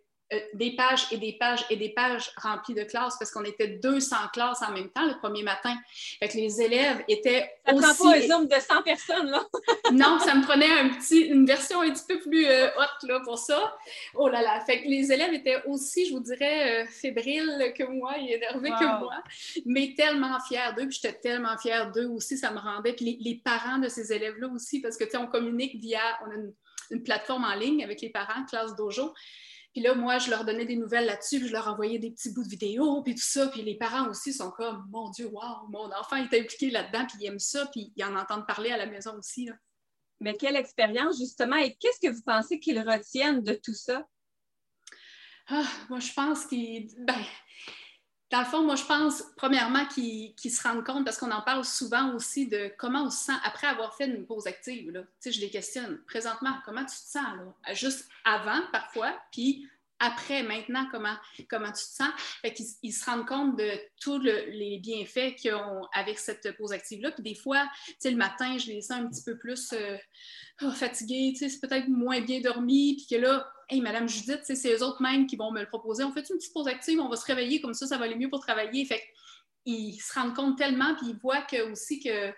des 0.53 0.75
pages 0.75 1.07
et 1.11 1.17
des 1.17 1.33
pages 1.33 1.65
et 1.71 1.75
des 1.75 1.89
pages 1.89 2.31
remplies 2.37 2.75
de 2.75 2.83
classes 2.83 3.15
parce 3.17 3.31
qu'on 3.31 3.43
était 3.43 3.67
200 3.67 4.15
classes 4.31 4.61
en 4.61 4.71
même 4.71 4.89
temps 4.89 5.05
le 5.05 5.17
premier 5.17 5.41
matin. 5.41 5.75
Fait 6.19 6.27
que 6.27 6.37
les 6.37 6.61
élèves 6.61 7.03
étaient 7.07 7.51
ça 7.65 7.73
aussi... 7.73 7.83
prend 7.83 8.11
pas 8.11 8.17
un 8.17 8.21
zoom 8.21 8.47
de 8.47 8.55
100 8.55 8.83
personnes, 8.83 9.31
là? 9.31 9.43
non, 9.91 10.19
ça 10.19 10.35
me 10.35 10.43
prenait 10.43 10.71
un 10.71 10.89
petit, 10.89 11.21
une 11.21 11.45
version 11.45 11.81
un 11.81 11.89
petit 11.89 12.03
peu 12.07 12.19
plus 12.19 12.45
euh, 12.45 12.67
haute 12.67 13.09
là, 13.09 13.21
pour 13.21 13.39
ça. 13.39 13.75
Oh 14.13 14.27
là 14.27 14.41
là! 14.43 14.59
Fait 14.65 14.83
que 14.83 14.87
les 14.87 15.11
élèves 15.11 15.33
étaient 15.33 15.63
aussi, 15.65 16.05
je 16.05 16.13
vous 16.13 16.19
dirais, 16.19 16.83
euh, 16.83 16.87
fébriles 16.87 17.73
que 17.75 17.83
moi 17.83 18.17
et 18.19 18.33
énervés 18.33 18.69
que 18.69 18.99
moi, 18.99 19.23
mais 19.65 19.95
tellement 19.97 20.39
fiers 20.47 20.73
d'eux. 20.77 20.87
Puis 20.87 20.99
j'étais 21.01 21.17
tellement 21.17 21.57
fière 21.57 21.91
d'eux 21.91 22.07
aussi, 22.07 22.37
ça 22.37 22.51
me 22.51 22.59
rendait. 22.59 22.93
Puis 22.93 23.05
les, 23.05 23.17
les 23.19 23.41
parents 23.43 23.79
de 23.79 23.87
ces 23.87 24.13
élèves-là 24.13 24.47
aussi, 24.49 24.79
parce 24.79 24.95
que, 24.95 25.05
tu 25.05 25.11
sais, 25.11 25.17
on 25.17 25.27
communique 25.27 25.75
via... 25.81 26.01
On 26.25 26.31
a 26.31 26.35
une, 26.35 26.53
une 26.91 27.03
plateforme 27.03 27.45
en 27.45 27.55
ligne 27.55 27.83
avec 27.83 28.01
les 28.01 28.09
parents, 28.09 28.45
classe 28.45 28.75
dojo. 28.75 29.13
Puis 29.73 29.81
là, 29.81 29.93
moi, 29.93 30.17
je 30.17 30.29
leur 30.29 30.45
donnais 30.45 30.65
des 30.65 30.75
nouvelles 30.75 31.05
là-dessus, 31.05 31.47
je 31.47 31.51
leur 31.51 31.67
envoyais 31.67 31.99
des 31.99 32.11
petits 32.11 32.33
bouts 32.33 32.43
de 32.43 32.49
vidéo, 32.49 33.03
puis 33.03 33.13
tout 33.13 33.21
ça. 33.23 33.47
Puis 33.47 33.61
les 33.61 33.75
parents 33.75 34.09
aussi 34.09 34.33
sont 34.33 34.51
comme, 34.51 34.87
mon 34.89 35.09
Dieu, 35.09 35.27
wow, 35.27 35.67
mon 35.69 35.91
enfant 35.91 36.15
est 36.15 36.39
impliqué 36.39 36.71
là-dedans, 36.71 37.05
puis 37.07 37.17
il 37.21 37.27
aime 37.27 37.39
ça, 37.39 37.67
puis 37.67 37.93
ils 37.95 38.03
en 38.03 38.15
entendent 38.15 38.47
parler 38.47 38.71
à 38.71 38.77
la 38.77 38.87
maison 38.87 39.15
aussi. 39.17 39.45
Là. 39.45 39.53
Mais 40.21 40.35
quelle 40.35 40.55
expérience, 40.55 41.17
justement, 41.19 41.55
et 41.55 41.75
qu'est-ce 41.75 41.99
que 41.99 42.13
vous 42.13 42.23
pensez 42.23 42.59
qu'ils 42.59 42.79
retiennent 42.79 43.43
de 43.43 43.53
tout 43.53 43.73
ça? 43.73 44.05
Ah, 45.47 45.67
moi, 45.89 45.99
je 45.99 46.13
pense 46.13 46.45
qu'ils. 46.45 46.89
Ben, 46.99 47.23
dans 48.31 48.39
le 48.39 48.45
fond, 48.45 48.63
moi, 48.63 48.75
je 48.75 48.85
pense, 48.85 49.23
premièrement, 49.35 49.85
qu'ils 49.87 50.33
se 50.35 50.61
rendent 50.61 50.85
compte, 50.85 51.03
parce 51.03 51.17
qu'on 51.17 51.31
en 51.31 51.41
parle 51.41 51.65
souvent 51.65 52.13
aussi, 52.13 52.47
de 52.47 52.71
comment 52.77 53.05
on 53.05 53.09
se 53.09 53.25
sent 53.25 53.37
après 53.43 53.67
avoir 53.67 53.95
fait 53.95 54.05
une 54.05 54.25
pause 54.25 54.45
active. 54.45 54.91
Là. 54.91 55.01
Tu 55.01 55.07
sais, 55.19 55.31
je 55.31 55.41
les 55.41 55.49
questionne. 55.49 55.99
Présentement, 56.05 56.55
comment 56.63 56.81
tu 56.81 56.95
te 56.95 57.09
sens? 57.09 57.25
Là? 57.37 57.73
Juste 57.73 58.07
avant, 58.23 58.61
parfois, 58.71 59.15
puis 59.31 59.67
après, 59.99 60.43
maintenant, 60.43 60.87
comment, 60.91 61.15
comment 61.49 61.71
tu 61.71 61.83
te 61.83 61.95
sens. 61.95 62.11
Fait 62.41 62.53
qu'ils 62.53 62.65
ils 62.83 62.93
se 62.93 63.05
rendent 63.05 63.27
compte 63.27 63.57
de 63.57 63.69
tous 64.01 64.19
les 64.19 64.79
bienfaits 64.81 65.35
qu'ils 65.35 65.53
ont 65.53 65.81
avec 65.93 66.19
cette 66.19 66.55
pause 66.57 66.71
active-là. 66.71 67.11
Puis 67.11 67.23
des 67.23 67.35
fois, 67.35 67.69
le 68.03 68.15
matin, 68.15 68.57
je 68.57 68.67
les 68.67 68.81
sens 68.81 68.99
un 68.99 69.07
petit 69.07 69.23
peu 69.23 69.37
plus 69.37 69.73
euh, 69.73 69.97
oh, 70.61 70.71
fatigués, 70.71 71.33
c'est 71.35 71.59
peut-être 71.59 71.87
moins 71.89 72.21
bien 72.21 72.39
dormi, 72.39 72.95
puis 72.95 73.07
que 73.17 73.21
là, 73.21 73.45
hey, 73.69 73.81
Madame 73.81 74.07
Judith, 74.07 74.41
c'est 74.43 74.73
eux 74.73 74.83
autres 74.83 75.01
mêmes 75.01 75.27
qui 75.27 75.35
vont 75.35 75.51
me 75.51 75.61
le 75.61 75.67
proposer. 75.67 76.03
On 76.03 76.11
fait 76.11 76.27
une 76.29 76.37
petite 76.37 76.53
pause 76.53 76.67
active, 76.67 76.99
on 76.99 77.09
va 77.09 77.15
se 77.15 77.25
réveiller, 77.25 77.61
comme 77.61 77.73
ça, 77.73 77.85
ça 77.85 77.97
va 77.97 78.05
aller 78.05 78.15
mieux 78.15 78.29
pour 78.29 78.39
travailler. 78.39 78.85
Fait 78.85 79.01
qu'ils 79.65 80.01
se 80.01 80.13
rendent 80.13 80.35
compte 80.35 80.57
tellement, 80.57 80.95
puis 80.95 81.07
ils 81.09 81.17
voient 81.17 81.41
que, 81.41 81.69
aussi 81.71 81.99
que 81.99 82.33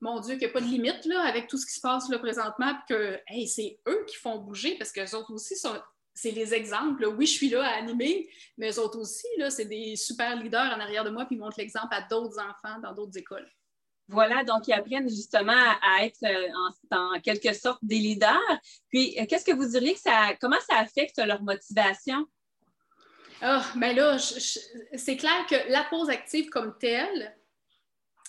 mon 0.00 0.20
Dieu, 0.20 0.36
qu'il 0.36 0.46
n'y 0.46 0.50
a 0.50 0.52
pas 0.52 0.60
de 0.60 0.66
limite 0.66 1.04
là, 1.06 1.22
avec 1.22 1.48
tout 1.48 1.56
ce 1.56 1.64
qui 1.64 1.72
se 1.72 1.80
passe 1.80 2.08
là, 2.10 2.18
présentement, 2.18 2.74
puis 2.74 2.94
que 2.94 3.18
hey, 3.28 3.48
c'est 3.48 3.80
eux 3.88 4.04
qui 4.06 4.16
font 4.16 4.38
bouger 4.38 4.76
parce 4.76 4.92
qu'eux 4.92 5.16
autres 5.16 5.32
aussi 5.32 5.56
sont, 5.56 5.74
c'est 6.16 6.30
les 6.30 6.54
exemples. 6.54 7.06
Oui, 7.06 7.26
je 7.26 7.32
suis 7.32 7.50
là 7.50 7.62
à 7.62 7.76
animer, 7.76 8.28
mais 8.56 8.70
eux 8.72 8.80
autres 8.80 8.98
aussi, 8.98 9.28
c'est 9.50 9.66
des 9.66 9.94
super 9.96 10.34
leaders 10.42 10.74
en 10.74 10.80
arrière 10.80 11.04
de 11.04 11.10
moi, 11.10 11.26
puis 11.26 11.36
ils 11.36 11.38
montrent 11.38 11.58
l'exemple 11.58 11.94
à 11.94 12.00
d'autres 12.00 12.38
enfants 12.40 12.80
dans 12.82 12.94
d'autres 12.94 13.16
écoles. 13.18 13.46
Voilà, 14.08 14.42
donc 14.44 14.66
ils 14.66 14.72
apprennent 14.72 15.08
justement 15.08 15.52
à 15.52 16.04
être 16.04 16.22
euh, 16.24 16.48
en, 16.90 17.20
quelque 17.20 17.52
sorte 17.52 17.80
des 17.82 17.98
leaders. 17.98 18.60
Puis, 18.88 19.16
euh, 19.20 19.26
qu'est-ce 19.28 19.44
que 19.44 19.54
vous 19.54 19.66
diriez 19.66 19.94
que 19.94 20.00
ça, 20.00 20.30
comment 20.40 20.60
ça 20.66 20.78
affecte 20.78 21.18
leur 21.18 21.42
motivation? 21.42 22.24
Ah, 23.42 23.62
oh, 23.62 23.78
ben 23.78 23.94
là, 23.94 24.16
c'est 24.18 25.16
clair 25.16 25.44
que 25.50 25.70
la 25.70 25.84
pause 25.84 26.08
active 26.08 26.48
comme 26.48 26.78
telle, 26.78 27.36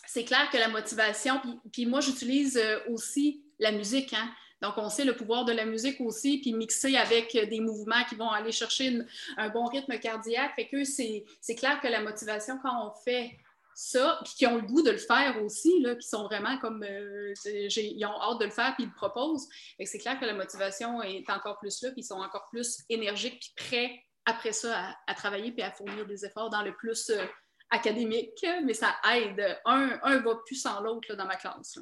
c'est 0.08 0.26
clair 0.26 0.50
que 0.52 0.58
la 0.58 0.68
motivation, 0.68 1.40
puis, 1.40 1.60
puis 1.72 1.86
moi 1.86 2.02
j'utilise 2.02 2.58
euh, 2.58 2.80
aussi 2.90 3.46
la 3.60 3.72
musique, 3.72 4.14
hein? 4.14 4.30
Donc, 4.62 4.74
on 4.78 4.90
sait 4.90 5.06
le 5.06 5.16
pouvoir 5.16 5.46
de 5.46 5.52
la 5.52 5.66
musique 5.66 6.02
aussi, 6.02 6.40
puis 6.40 6.54
mixer 6.54 6.98
avec 6.98 7.34
des 7.34 7.60
mouvements 7.60 8.04
qui 8.10 8.16
vont 8.16 8.30
aller 8.30 8.52
chercher 8.52 9.02
un 9.38 9.50
bon 9.50 9.66
rythme 9.66 9.98
cardiaque. 10.00 10.56
Fait 10.56 10.68
que 10.68 10.84
c'est 10.84 11.56
clair 11.56 11.80
que 11.82 11.88
la 11.88 12.02
motivation, 12.02 12.58
quand 12.62 12.88
on 12.88 12.92
fait 13.04 13.38
ça, 13.80 14.20
puis 14.24 14.34
qui 14.34 14.48
ont 14.48 14.56
le 14.56 14.64
goût 14.64 14.82
de 14.82 14.90
le 14.90 14.98
faire 14.98 15.44
aussi, 15.44 15.80
là, 15.82 15.96
qui 15.96 16.08
sont 16.08 16.24
vraiment 16.24 16.58
comme, 16.58 16.84
euh, 16.84 17.34
ils 17.46 18.06
ont 18.06 18.22
hâte 18.22 18.40
de 18.40 18.46
le 18.46 18.52
faire, 18.52 18.74
puis 18.74 18.86
ils 18.86 18.90
le 18.90 18.96
proposent. 18.96 19.48
C'est 19.86 20.00
clair 20.00 20.20
que 20.20 20.26
la 20.26 20.34
motivation 20.34 21.04
est 21.04 21.30
encore 21.30 21.60
plus 21.60 21.84
là, 21.84 21.92
puis 21.92 22.02
ils 22.02 22.06
sont 22.06 22.20
encore 22.20 22.48
plus 22.50 22.80
énergiques, 22.90 23.40
puis 23.40 23.68
prêts 23.68 24.04
après 24.26 24.52
ça 24.52 24.96
à, 25.06 25.14
travailler, 25.14 25.52
puis 25.52 25.62
à 25.62 25.72
fournir 25.72 26.08
des 26.08 26.26
efforts 26.26 26.50
dans 26.50 26.64
le 26.64 26.76
plus 26.76 27.12
euh, 27.12 27.24
académique, 27.70 28.44
mais 28.64 28.74
ça 28.74 28.96
aide. 29.14 29.60
Un, 29.66 30.00
un 30.02 30.18
va 30.22 30.36
plus 30.44 30.56
sans 30.56 30.82
l'autre 30.82 31.14
dans 31.16 31.26
ma 31.26 31.36
classe. 31.36 31.78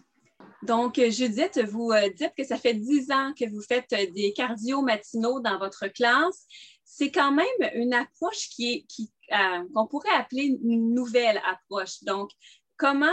Donc, 0.64 1.00
Judith, 1.10 1.60
vous 1.68 1.92
euh, 1.92 2.10
dites 2.10 2.34
que 2.38 2.44
ça 2.44 2.58
fait 2.58 2.74
dix 2.74 3.12
ans 3.12 3.34
que 3.38 3.50
vous 3.50 3.62
faites 3.62 3.92
euh, 3.94 4.06
des 4.12 4.34
cardio 4.34 4.82
matinaux 4.82 5.40
dans 5.40 5.60
votre 5.60 5.88
classe. 5.88 6.46
C'est 6.84 7.12
quand 7.12 7.32
même 7.32 7.72
une 7.74 7.94
approche 7.94 8.50
qui 8.50 8.74
est 8.74 9.34
euh, 9.34 9.64
qu'on 9.74 9.88
pourrait 9.88 10.16
appeler 10.16 10.58
une 10.64 10.94
nouvelle 10.94 11.42
approche. 11.46 12.04
Donc, 12.04 12.32
comment 12.78 13.08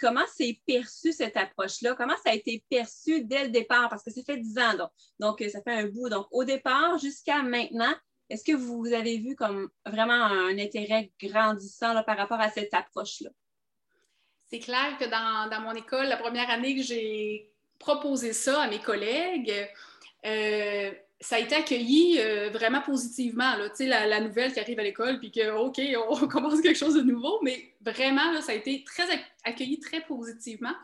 comment 0.00 0.24
c'est 0.34 0.60
perçu 0.66 1.12
cette 1.12 1.36
approche-là? 1.36 1.94
Comment 1.94 2.16
ça 2.24 2.30
a 2.30 2.34
été 2.34 2.64
perçu 2.68 3.24
dès 3.24 3.44
le 3.44 3.50
départ? 3.50 3.88
Parce 3.88 4.02
que 4.02 4.10
ça 4.10 4.22
fait 4.24 4.38
dix 4.38 4.58
ans, 4.58 4.74
donc, 4.76 4.90
donc 5.20 5.50
ça 5.50 5.62
fait 5.62 5.72
un 5.72 5.86
bout. 5.86 6.08
Donc, 6.08 6.26
au 6.30 6.44
départ 6.44 6.98
jusqu'à 6.98 7.42
maintenant, 7.42 7.94
est-ce 8.28 8.44
que 8.44 8.56
vous 8.56 8.86
avez 8.92 9.18
vu 9.18 9.36
comme 9.36 9.68
vraiment 9.86 10.14
un 10.14 10.58
intérêt 10.58 11.12
grandissant 11.22 12.02
par 12.04 12.16
rapport 12.16 12.40
à 12.40 12.50
cette 12.50 12.74
approche-là? 12.74 13.30
C'est 14.56 14.64
clair 14.64 14.96
que 14.98 15.04
dans, 15.04 15.60
mon 15.60 15.72
école, 15.72 16.06
la 16.06 16.16
première 16.16 16.48
année 16.50 16.76
que 16.76 16.82
j'ai 16.82 17.50
proposé 17.78 18.32
ça 18.32 18.62
à 18.62 18.68
mes 18.68 18.78
collègues, 18.78 19.52
euh, 20.24 20.90
ça 21.20 21.36
a 21.36 21.38
été 21.38 21.54
accueilli 21.54 22.18
euh, 22.18 22.50
vraiment 22.50 22.80
positivement. 22.80 23.56
Là. 23.56 23.68
La, 23.80 24.06
la 24.06 24.20
nouvelle 24.20 24.52
qui 24.52 24.60
arrive 24.60 24.78
à 24.78 24.82
l'école, 24.82 25.18
puis 25.18 25.30
que, 25.30 25.50
OK, 25.50 25.80
on 26.08 26.26
commence 26.26 26.60
quelque 26.60 26.78
chose 26.78 26.94
de 26.94 27.02
nouveau, 27.02 27.38
mais 27.42 27.74
vraiment, 27.82 28.40
ça 28.40 28.52
a 28.52 28.54
été 28.54 28.82
très 28.84 29.04
accueilli 29.44 29.78
très 29.78 30.00
positivement. 30.00 30.74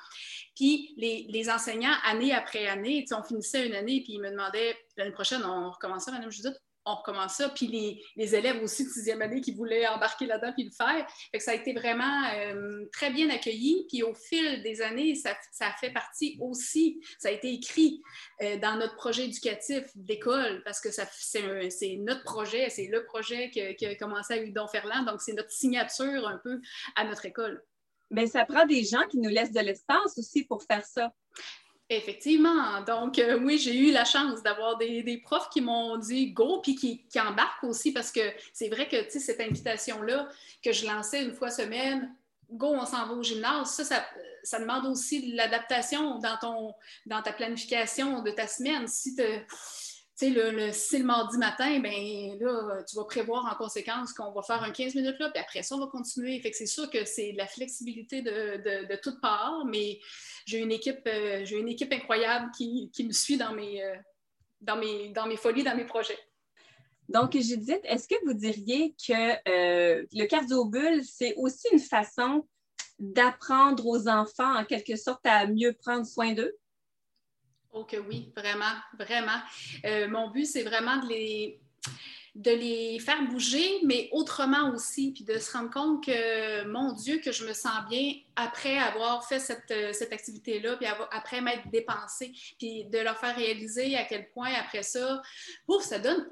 Puis 0.54 0.94
les, 0.98 1.50
enseignants, 1.50 1.94
année 2.04 2.34
après 2.34 2.66
année, 2.66 3.06
on 3.12 3.22
finissait 3.22 3.66
une 3.66 3.74
année, 3.74 4.02
puis 4.04 4.14
ils 4.14 4.20
me 4.20 4.30
demandaient, 4.30 4.76
l'année 4.98 5.12
prochaine, 5.12 5.42
on 5.44 5.70
recommençait, 5.70 6.10
Madame 6.10 6.30
Judith, 6.30 6.60
on 6.84 6.94
recommence 6.96 7.34
ça. 7.34 7.48
Puis 7.48 8.02
les, 8.16 8.34
élèves 8.34 8.62
aussi 8.62 8.84
de 8.84 8.90
sixième 8.90 9.22
année 9.22 9.40
qui 9.40 9.52
voulaient 9.52 9.86
embarquer 9.86 10.26
là-dedans 10.26 10.52
puis 10.52 10.64
le 10.64 10.70
faire. 10.70 11.06
Que 11.32 11.40
ça 11.40 11.52
a 11.52 11.54
été 11.54 11.72
vraiment 11.72 12.24
euh, 12.34 12.86
très 12.92 13.10
bien 13.10 13.30
accueilli. 13.30 13.86
Puis 13.88 14.02
au 14.02 14.14
fil 14.14 14.62
des 14.62 14.82
années, 14.82 15.14
ça, 15.14 15.34
fait 15.80 15.90
partie 15.90 16.36
aussi, 16.40 17.00
ça 17.18 17.28
a 17.28 17.32
été 17.32 17.52
écrit 17.52 18.02
euh, 18.42 18.58
dans 18.58 18.76
notre 18.76 18.96
projet 18.96 19.24
éducatif 19.24 19.84
d'école 19.94 20.62
parce 20.64 20.80
que 20.80 20.88
c'est 20.90 21.96
notre 21.98 22.24
projet, 22.24 22.68
c'est 22.70 22.88
le 22.88 23.04
projet 23.04 23.50
qui 23.50 23.86
a 23.86 23.94
commencé 23.96 24.34
à 24.34 24.66
Ferland. 24.68 25.04
Donc 25.04 25.20
c'est 25.20 25.34
notre 25.34 25.50
signature 25.50 26.26
un 26.26 26.38
peu 26.42 26.60
à 26.96 27.04
notre 27.04 27.26
école. 27.26 27.62
Bien, 28.10 28.26
ça 28.26 28.44
prend 28.44 28.66
des 28.66 28.84
gens 28.84 29.06
qui 29.10 29.18
nous 29.18 29.30
laissent 29.30 29.52
de 29.52 29.60
l'espace 29.60 30.18
aussi 30.18 30.44
pour 30.44 30.62
faire 30.62 30.84
ça. 30.84 31.12
Effectivement. 31.88 32.80
Donc, 32.82 33.18
euh, 33.18 33.38
oui, 33.38 33.58
j'ai 33.58 33.76
eu 33.76 33.92
la 33.92 34.04
chance 34.04 34.42
d'avoir 34.42 34.78
des, 34.78 35.20
profs 35.22 35.50
qui 35.50 35.60
m'ont 35.60 35.98
dit 35.98 36.32
go, 36.32 36.60
puis 36.62 36.74
qui, 36.74 37.20
embarquent 37.20 37.64
aussi, 37.64 37.92
parce 37.92 38.10
que 38.10 38.20
c'est 38.52 38.68
vrai 38.68 38.88
que 38.88 38.96
cette 39.10 39.40
invitation-là 39.40 40.28
que 40.64 40.72
je 40.72 40.86
lançais 40.86 41.22
une 41.22 41.34
fois 41.34 41.50
semaine, 41.50 42.14
go, 42.50 42.68
on 42.68 42.86
s'en 42.86 43.06
va 43.06 43.12
au 43.12 43.22
gymnase, 43.22 43.70
ça, 43.70 44.06
ça, 44.42 44.58
demande 44.58 44.86
aussi 44.86 45.30
de 45.32 45.36
l'adaptation 45.36 46.18
dans, 46.18 46.36
ton, 46.38 46.74
dans 47.04 47.20
ta 47.20 47.32
planification 47.32 48.22
de 48.22 48.30
ta 48.30 48.46
semaine. 48.46 48.88
Si 48.88 49.14
sais, 50.14 50.30
le, 50.30 50.72
si 50.72 50.98
le 50.98 51.04
mardi 51.04 51.38
matin, 51.38 51.80
ben 51.80 52.38
là, 52.38 52.82
tu 52.88 52.96
vas 52.96 53.04
prévoir 53.04 53.46
en 53.46 53.56
conséquence 53.56 54.12
qu'on 54.12 54.32
va 54.32 54.42
faire 54.42 54.62
un 54.62 54.70
15 54.70 54.94
minutes 54.94 55.18
là, 55.18 55.30
puis 55.30 55.40
après 55.40 55.62
ça, 55.62 55.74
on 55.74 55.80
va 55.80 55.86
continuer. 55.86 56.42
C'est 56.52 56.66
sûr 56.66 56.90
que 56.90 57.04
c'est 57.04 57.32
de 57.32 57.38
la 57.38 57.46
flexibilité 57.46 58.22
de, 58.22 58.86
de, 58.86 58.96
toutes 58.96 59.20
parts, 59.20 59.64
mais 59.64 60.00
j'ai 60.46 60.58
une 60.58 60.72
équipe, 60.72 61.00
euh, 61.06 61.44
j'ai 61.44 61.58
une 61.58 61.68
équipe 61.68 61.92
incroyable 61.92 62.50
qui, 62.56 62.90
me 63.04 63.12
suit 63.12 63.36
dans 63.36 63.52
mes, 63.52 63.82
euh, 63.82 63.94
dans, 64.60 64.76
mes, 64.76 65.36
folies, 65.36 65.64
dans 65.64 65.76
mes 65.76 65.86
projets. 65.86 66.18
Donc, 67.08 67.32
Judith, 67.32 67.80
est-ce 67.84 68.08
que 68.08 68.14
vous 68.24 68.34
diriez 68.34 68.94
que 69.06 69.32
euh, 69.48 70.04
le 70.12 70.26
cardio-bulle, 70.26 71.02
c'est 71.04 71.34
aussi 71.36 71.68
une 71.72 71.80
façon 71.80 72.46
d'apprendre 72.98 73.86
aux 73.86 74.08
enfants, 74.08 74.56
en 74.56 74.64
quelque 74.64 74.96
sorte, 74.96 75.24
à 75.26 75.46
mieux 75.46 75.72
prendre 75.72 76.06
soin 76.06 76.32
d'eux? 76.32 76.54
Oh 77.72 77.84
que 77.84 77.96
oui, 77.96 78.30
vraiment, 78.36 78.74
vraiment. 78.98 79.40
mon 80.08 80.30
but, 80.30 80.44
c'est 80.44 80.62
vraiment 80.62 80.96
de 82.34 82.50
les 82.50 82.98
faire 82.98 83.22
bouger, 83.28 83.80
mais 83.84 84.08
autrement 84.12 84.70
aussi, 84.70 85.12
puis 85.12 85.24
de 85.24 85.38
se 85.38 85.52
rendre 85.52 85.70
compte 85.70 86.04
que, 86.04 86.64
mon 86.64 86.92
Dieu, 86.92 87.18
que 87.18 87.32
je 87.32 87.46
me 87.46 87.52
sens 87.52 87.86
bien 87.88 88.14
après 88.36 88.78
avoir 88.78 89.26
fait 89.26 89.38
cette, 89.38 89.70
euh, 89.70 89.92
activité-là, 90.10 90.76
puis 90.76 90.86
après 91.10 91.40
m'être 91.40 91.68
dépensée, 91.70 92.32
puis 92.58 92.84
de 92.84 92.98
leur 92.98 93.18
faire 93.18 93.36
réaliser 93.36 93.96
à 93.96 94.04
quel 94.04 94.28
point, 94.30 94.52
après 94.54 94.82
ça, 94.82 95.20
ouf, 95.68 95.82
ça 95.82 95.98
donne, 95.98 96.26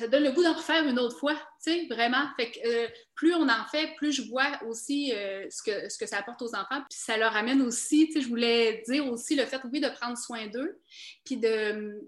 ça 0.00 0.08
donne 0.08 0.24
le 0.24 0.32
goût 0.32 0.42
d'en 0.42 0.54
refaire 0.54 0.86
une 0.86 0.98
autre 0.98 1.18
fois, 1.18 1.34
tu 1.34 1.72
sais, 1.72 1.86
vraiment. 1.90 2.26
Fait 2.36 2.50
que 2.50 2.58
euh, 2.66 2.88
plus 3.14 3.34
on 3.34 3.48
en 3.48 3.64
fait, 3.70 3.94
plus 3.96 4.12
je 4.12 4.28
vois 4.28 4.60
aussi 4.66 5.12
euh, 5.12 5.46
ce, 5.50 5.62
que, 5.62 5.88
ce 5.88 5.98
que 5.98 6.06
ça 6.06 6.18
apporte 6.18 6.42
aux 6.42 6.54
enfants. 6.54 6.82
Puis 6.88 6.98
ça 6.98 7.16
leur 7.16 7.36
amène 7.36 7.62
aussi, 7.62 8.06
tu 8.06 8.14
sais, 8.14 8.20
je 8.20 8.28
voulais 8.28 8.82
dire 8.88 9.06
aussi 9.10 9.34
le 9.34 9.46
fait, 9.46 9.60
oui, 9.72 9.80
de 9.80 9.88
prendre 9.88 10.16
soin 10.16 10.46
d'eux, 10.46 10.80
puis 11.24 11.36
de 11.36 12.00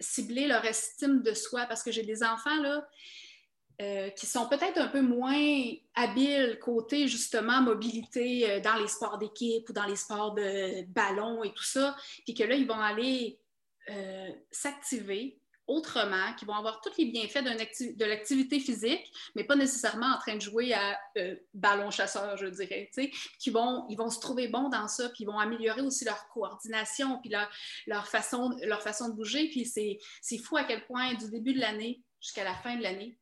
cibler 0.00 0.46
leur 0.46 0.64
estime 0.64 1.22
de 1.22 1.34
soi 1.34 1.66
parce 1.66 1.82
que 1.82 1.90
j'ai 1.90 2.04
des 2.04 2.22
enfants 2.22 2.60
là, 2.62 2.86
euh, 3.80 4.10
qui 4.10 4.26
sont 4.26 4.48
peut-être 4.48 4.76
un 4.78 4.88
peu 4.88 5.00
moins 5.00 5.72
habiles 5.94 6.58
côté 6.60 7.06
justement 7.06 7.62
mobilité 7.62 8.50
euh, 8.50 8.60
dans 8.60 8.74
les 8.74 8.88
sports 8.88 9.18
d'équipe 9.18 9.68
ou 9.68 9.72
dans 9.72 9.86
les 9.86 9.94
sports 9.94 10.34
de 10.34 10.82
ballon 10.86 11.44
et 11.44 11.52
tout 11.52 11.62
ça, 11.62 11.96
puis 12.24 12.34
que 12.34 12.42
là, 12.42 12.56
ils 12.56 12.66
vont 12.66 12.80
aller 12.80 13.38
euh, 13.88 14.30
s'activer 14.50 15.37
autrement, 15.68 16.32
qui 16.38 16.44
vont 16.44 16.54
avoir 16.54 16.80
tous 16.80 16.96
les 16.98 17.06
bienfaits 17.06 17.44
de 17.44 18.04
l'activité 18.04 18.58
physique, 18.58 19.12
mais 19.36 19.44
pas 19.44 19.54
nécessairement 19.54 20.14
en 20.14 20.18
train 20.18 20.34
de 20.34 20.40
jouer 20.40 20.72
à 20.74 20.98
ballon 21.54 21.90
chasseur, 21.90 22.36
je 22.36 22.46
dirais, 22.46 22.90
qui 23.38 23.50
vont, 23.50 23.86
ils 23.88 23.96
vont 23.96 24.10
se 24.10 24.18
trouver 24.18 24.48
bons 24.48 24.70
dans 24.70 24.88
ça, 24.88 25.08
puis 25.10 25.24
ils 25.24 25.26
vont 25.26 25.38
améliorer 25.38 25.82
aussi 25.82 26.04
leur 26.04 26.26
coordination, 26.28 27.20
puis 27.20 27.30
leur, 27.30 27.48
leur, 27.86 28.08
façon, 28.08 28.56
leur 28.62 28.82
façon 28.82 29.10
de 29.10 29.14
bouger, 29.14 29.48
puis 29.50 29.64
c'est 29.66 30.38
fou 30.38 30.56
à 30.56 30.64
quel 30.64 30.84
point 30.86 31.14
du 31.14 31.30
début 31.30 31.52
de 31.52 31.60
l'année 31.60 32.02
jusqu'à 32.20 32.44
la 32.44 32.54
fin 32.54 32.76
de 32.76 32.82
l'année, 32.82 33.16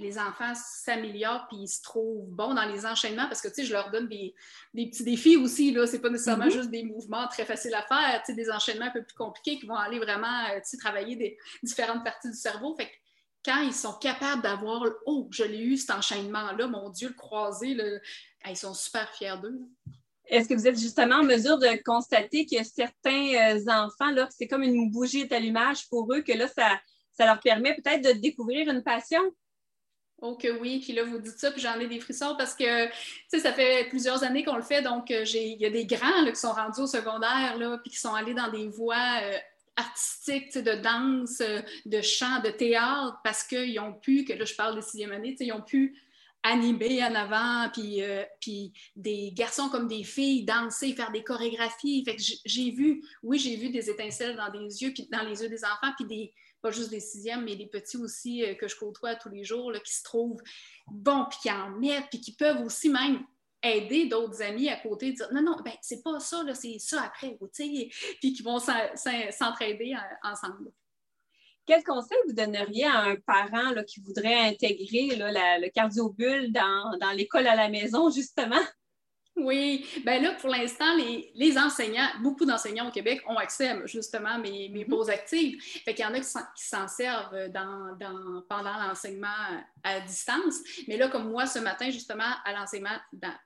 les 0.00 0.18
enfants 0.18 0.52
s'améliorent 0.54 1.46
puis 1.48 1.58
ils 1.58 1.68
se 1.68 1.82
trouvent 1.82 2.26
bons 2.28 2.54
dans 2.54 2.64
les 2.64 2.86
enchaînements 2.86 3.26
parce 3.26 3.40
que, 3.42 3.48
tu 3.48 3.54
sais, 3.54 3.64
je 3.64 3.72
leur 3.72 3.90
donne 3.90 4.08
des, 4.08 4.34
petits 4.74 5.04
défis 5.04 5.36
aussi, 5.36 5.72
là. 5.72 5.86
C'est 5.86 6.00
pas 6.00 6.08
nécessairement 6.08 6.46
mm-hmm. 6.46 6.52
juste 6.52 6.70
des 6.70 6.82
mouvements 6.82 7.28
très 7.28 7.44
faciles 7.44 7.74
à 7.74 7.82
faire, 7.82 8.22
tu 8.24 8.32
sais, 8.32 8.34
des 8.34 8.50
enchaînements 8.50 8.86
un 8.86 8.90
peu 8.90 9.04
plus 9.04 9.14
compliqués 9.14 9.58
qui 9.58 9.66
vont 9.66 9.76
aller 9.76 9.98
vraiment, 9.98 10.44
euh, 10.50 10.56
tu 10.56 10.70
sais, 10.70 10.76
travailler 10.78 11.16
des 11.16 11.38
différentes 11.62 12.02
parties 12.02 12.30
du 12.30 12.36
cerveau. 12.36 12.74
Fait 12.76 12.86
que 12.86 12.92
quand 13.44 13.60
ils 13.60 13.74
sont 13.74 13.94
capables 13.94 14.42
d'avoir, 14.42 14.82
oh, 15.06 15.28
je 15.30 15.44
l'ai 15.44 15.60
eu 15.60 15.76
cet 15.76 15.90
enchaînement-là, 15.90 16.66
mon 16.66 16.90
Dieu, 16.90 17.08
le 17.08 17.14
croisé, 17.14 17.76
ils 18.48 18.56
sont 18.56 18.74
super 18.74 19.08
fiers 19.14 19.36
d'eux. 19.42 19.60
Est-ce 20.26 20.48
que 20.48 20.54
vous 20.54 20.66
êtes 20.66 20.78
justement 20.78 21.16
en 21.16 21.24
mesure 21.24 21.58
de 21.58 21.82
constater 21.84 22.46
que 22.46 22.62
certains 22.62 23.56
euh, 23.56 23.64
enfants, 23.68 24.12
là, 24.12 24.28
c'est 24.30 24.46
comme 24.46 24.62
une 24.62 24.90
bougie 24.90 25.26
d'allumage 25.26 25.88
pour 25.88 26.12
eux, 26.14 26.22
que 26.22 26.32
là, 26.32 26.46
ça, 26.46 26.80
ça 27.12 27.26
leur 27.26 27.40
permet 27.40 27.74
peut-être 27.74 28.04
de 28.04 28.20
découvrir 28.20 28.70
une 28.70 28.82
passion? 28.82 29.20
Oh 30.22 30.36
que 30.36 30.48
oui, 30.60 30.80
puis 30.80 30.92
là, 30.92 31.04
vous 31.04 31.18
dites 31.18 31.38
ça, 31.38 31.50
puis 31.50 31.62
j'en 31.62 31.80
ai 31.80 31.86
des 31.86 31.98
frissons 31.98 32.34
parce 32.36 32.54
que, 32.54 32.86
tu 32.86 32.92
sais, 33.28 33.38
ça 33.38 33.54
fait 33.54 33.88
plusieurs 33.88 34.22
années 34.22 34.44
qu'on 34.44 34.56
le 34.56 34.62
fait, 34.62 34.82
donc 34.82 35.10
euh, 35.10 35.24
il 35.24 35.58
y 35.58 35.64
a 35.64 35.70
des 35.70 35.86
grands 35.86 36.26
qui 36.26 36.36
sont 36.36 36.52
rendus 36.52 36.80
au 36.80 36.86
secondaire, 36.86 37.56
là, 37.56 37.78
puis 37.78 37.90
qui 37.90 37.96
sont 37.96 38.12
allés 38.12 38.34
dans 38.34 38.50
des 38.50 38.68
voies 38.68 39.20
euh, 39.22 39.38
artistiques, 39.76 40.58
de 40.58 40.74
danse, 40.74 41.40
euh, 41.40 41.62
de 41.86 42.02
chant, 42.02 42.40
de 42.44 42.50
théâtre, 42.50 43.18
parce 43.24 43.44
qu'ils 43.44 43.80
ont 43.80 43.94
pu, 43.94 44.24
que 44.24 44.34
là, 44.34 44.44
je 44.44 44.54
parle 44.54 44.76
de 44.76 44.82
sixième 44.82 45.12
année, 45.12 45.30
tu 45.30 45.38
sais, 45.38 45.46
ils 45.46 45.52
ont 45.52 45.62
pu 45.62 45.96
animer 46.42 47.02
en 47.02 47.14
avant, 47.14 47.70
puis, 47.70 48.00
puis 48.40 48.72
des 48.96 49.30
garçons 49.32 49.68
comme 49.68 49.88
des 49.88 50.04
filles 50.04 50.44
danser, 50.44 50.94
faire 50.94 51.12
des 51.12 51.22
chorégraphies. 51.22 52.02
Fait 52.02 52.16
que 52.16 52.22
j'ai 52.46 52.70
vu, 52.70 53.04
oui, 53.22 53.38
j'ai 53.38 53.56
vu 53.56 53.68
des 53.68 53.90
étincelles 53.90 54.36
dans 54.36 54.50
des 54.50 54.82
yeux, 54.82 54.90
puis 54.94 55.06
dans 55.12 55.20
les 55.20 55.42
yeux 55.42 55.50
des 55.50 55.66
enfants, 55.66 55.92
puis 55.98 56.06
des, 56.06 56.32
pas 56.60 56.70
juste 56.70 56.90
des 56.90 57.00
sixièmes, 57.00 57.44
mais 57.44 57.56
des 57.56 57.66
petits 57.66 57.96
aussi 57.96 58.44
euh, 58.44 58.54
que 58.54 58.68
je 58.68 58.76
côtoie 58.76 59.14
tous 59.16 59.28
les 59.28 59.44
jours, 59.44 59.72
qui 59.84 59.94
se 59.94 60.02
trouvent 60.02 60.42
bons, 60.90 61.26
puis 61.30 61.38
qui 61.42 61.50
en 61.50 61.70
mettent, 61.70 62.08
puis 62.10 62.20
qui 62.20 62.34
peuvent 62.34 62.62
aussi 62.64 62.88
même 62.88 63.24
aider 63.62 64.06
d'autres 64.06 64.42
amis 64.42 64.68
à 64.68 64.76
côté, 64.76 65.12
dire 65.12 65.28
non, 65.32 65.42
non, 65.42 65.56
ben 65.64 65.74
c'est 65.82 66.02
pas 66.02 66.18
ça, 66.18 66.42
c'est 66.54 66.78
ça 66.78 67.02
après, 67.02 67.38
puis 68.18 68.32
qui 68.32 68.42
vont 68.42 68.58
s'entraider 68.58 69.94
ensemble. 70.22 70.72
Quel 71.66 71.84
conseil 71.84 72.16
vous 72.26 72.32
donneriez 72.32 72.86
à 72.86 73.00
un 73.00 73.16
parent 73.16 73.74
qui 73.86 74.00
voudrait 74.00 74.48
intégrer 74.48 75.14
le 75.14 75.68
cardiobule 75.68 76.52
dans 76.52 77.12
l'école 77.14 77.46
à 77.46 77.54
la 77.54 77.68
maison, 77.68 78.10
justement? 78.10 78.62
Oui, 79.36 79.86
ben 80.04 80.22
là, 80.22 80.34
pour 80.34 80.50
l'instant, 80.50 80.96
les, 80.96 81.56
enseignants, 81.56 82.08
beaucoup 82.20 82.44
d'enseignants 82.44 82.88
au 82.88 82.90
Québec 82.90 83.22
ont 83.28 83.36
accès 83.36 83.74
justement 83.86 84.30
à 84.30 84.38
mes, 84.38 84.68
mes 84.68 84.84
mhm. 84.84 84.90
pauses 84.90 85.08
actives. 85.08 85.62
Fait 85.84 85.94
qu'il 85.94 86.04
y 86.04 86.08
en 86.08 86.12
a 86.12 86.20
qui 86.20 86.66
s'en 86.66 86.88
servent 86.88 87.48
dans, 87.48 87.96
pendant 88.48 88.76
l'enseignement 88.86 89.28
à 89.82 90.00
distance. 90.00 90.58
Mais 90.88 90.96
là, 90.96 91.08
comme 91.08 91.30
moi, 91.30 91.46
ce 91.46 91.58
matin, 91.60 91.90
justement, 91.90 92.24
à 92.44 92.52
l'enseignement, 92.52 92.96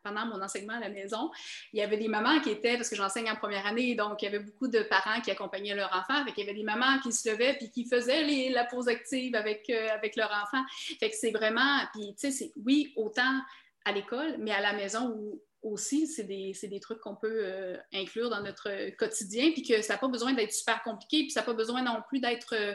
pendant 0.03 0.26
mon 0.26 0.43
enseignement 0.43 0.75
à 0.75 0.81
la 0.81 0.88
maison, 0.88 1.31
il 1.73 1.79
y 1.81 1.83
avait 1.83 1.99
des 1.99 2.09
mamans 2.09 2.41
qui 2.41 2.50
étaient, 2.50 2.76
parce 2.76 2.88
que 2.88 2.97
j'enseigne 2.97 3.31
en 3.31 3.37
première 3.37 3.67
année, 3.67 3.95
donc 3.95 4.23
il 4.23 4.25
y 4.25 4.29
avait 4.29 4.43
beaucoup 4.43 4.69
de 4.69 4.81
parents 4.83 5.21
qui 5.21 5.31
accompagnaient 5.31 5.75
leur 5.75 5.95
enfant. 5.95 6.25
Fait 6.25 6.33
qu'il 6.33 6.45
y 6.45 6.49
avait 6.49 6.59
des 6.59 6.64
mamans 6.64 6.99
qui 7.03 7.12
se 7.12 7.31
levaient 7.31 7.55
puis 7.55 7.71
qui 7.71 7.87
faisaient 7.87 8.49
la 8.49 8.64
pause 8.64 8.88
active 8.88 9.37
avec, 9.37 9.69
euh, 9.71 9.88
avec 9.93 10.17
leur 10.17 10.31
enfant. 10.31 10.64
Fait 10.99 11.11
que 11.11 11.17
c'est 11.17 11.31
vraiment, 11.31 11.81
puis 11.93 12.14
tu 12.19 12.33
sais, 12.33 12.53
oui, 12.64 12.93
autant 12.97 13.41
à 13.85 13.93
l'école, 13.93 14.37
mais 14.38 14.50
à 14.50 14.61
la 14.61 14.73
maison 14.73 15.14
où 15.14 15.41
aussi, 15.64 16.06
c'est 16.06 16.25
des, 16.25 16.52
des, 16.62 16.80
trucs 16.80 17.00
qu'on 17.00 17.16
peut 17.16 17.40
euh, 17.42 17.76
inclure 17.92 18.28
dans 18.30 18.42
notre 18.42 18.90
quotidien, 18.97 19.50
puis 19.52 19.62
que 19.62 19.80
ça 19.83 19.94
n'a 19.94 19.99
pas 19.99 20.09
besoin 20.09 20.35
d'être 20.35 20.52
super 20.52 20.83
compliqué, 20.83 21.23
puis 21.23 21.30
ça 21.30 21.40
n'a 21.40 21.47
pas 21.47 21.54
besoin 21.54 21.83
non 21.83 22.02
plus 22.09 22.21
d'être 22.21 22.54
euh, 22.54 22.75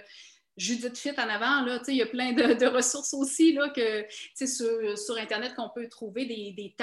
Judith 0.58 0.98
Fit 0.98 1.14
en 1.18 1.30
avant. 1.30 1.66
Il 1.88 1.96
y 1.96 2.02
a 2.02 2.08
plein 2.08 2.34
de, 2.34 2.66
ressources 2.66 3.14
aussi 3.14 3.54
là, 3.54 3.70
que, 3.70 4.06
sur, 4.36 4.98
sur 4.98 5.18
Internet 5.18 5.54
qu'on 5.56 5.70
peut 5.70 5.88
trouver 5.88 6.26
des, 6.26 6.52
des. 6.52 6.76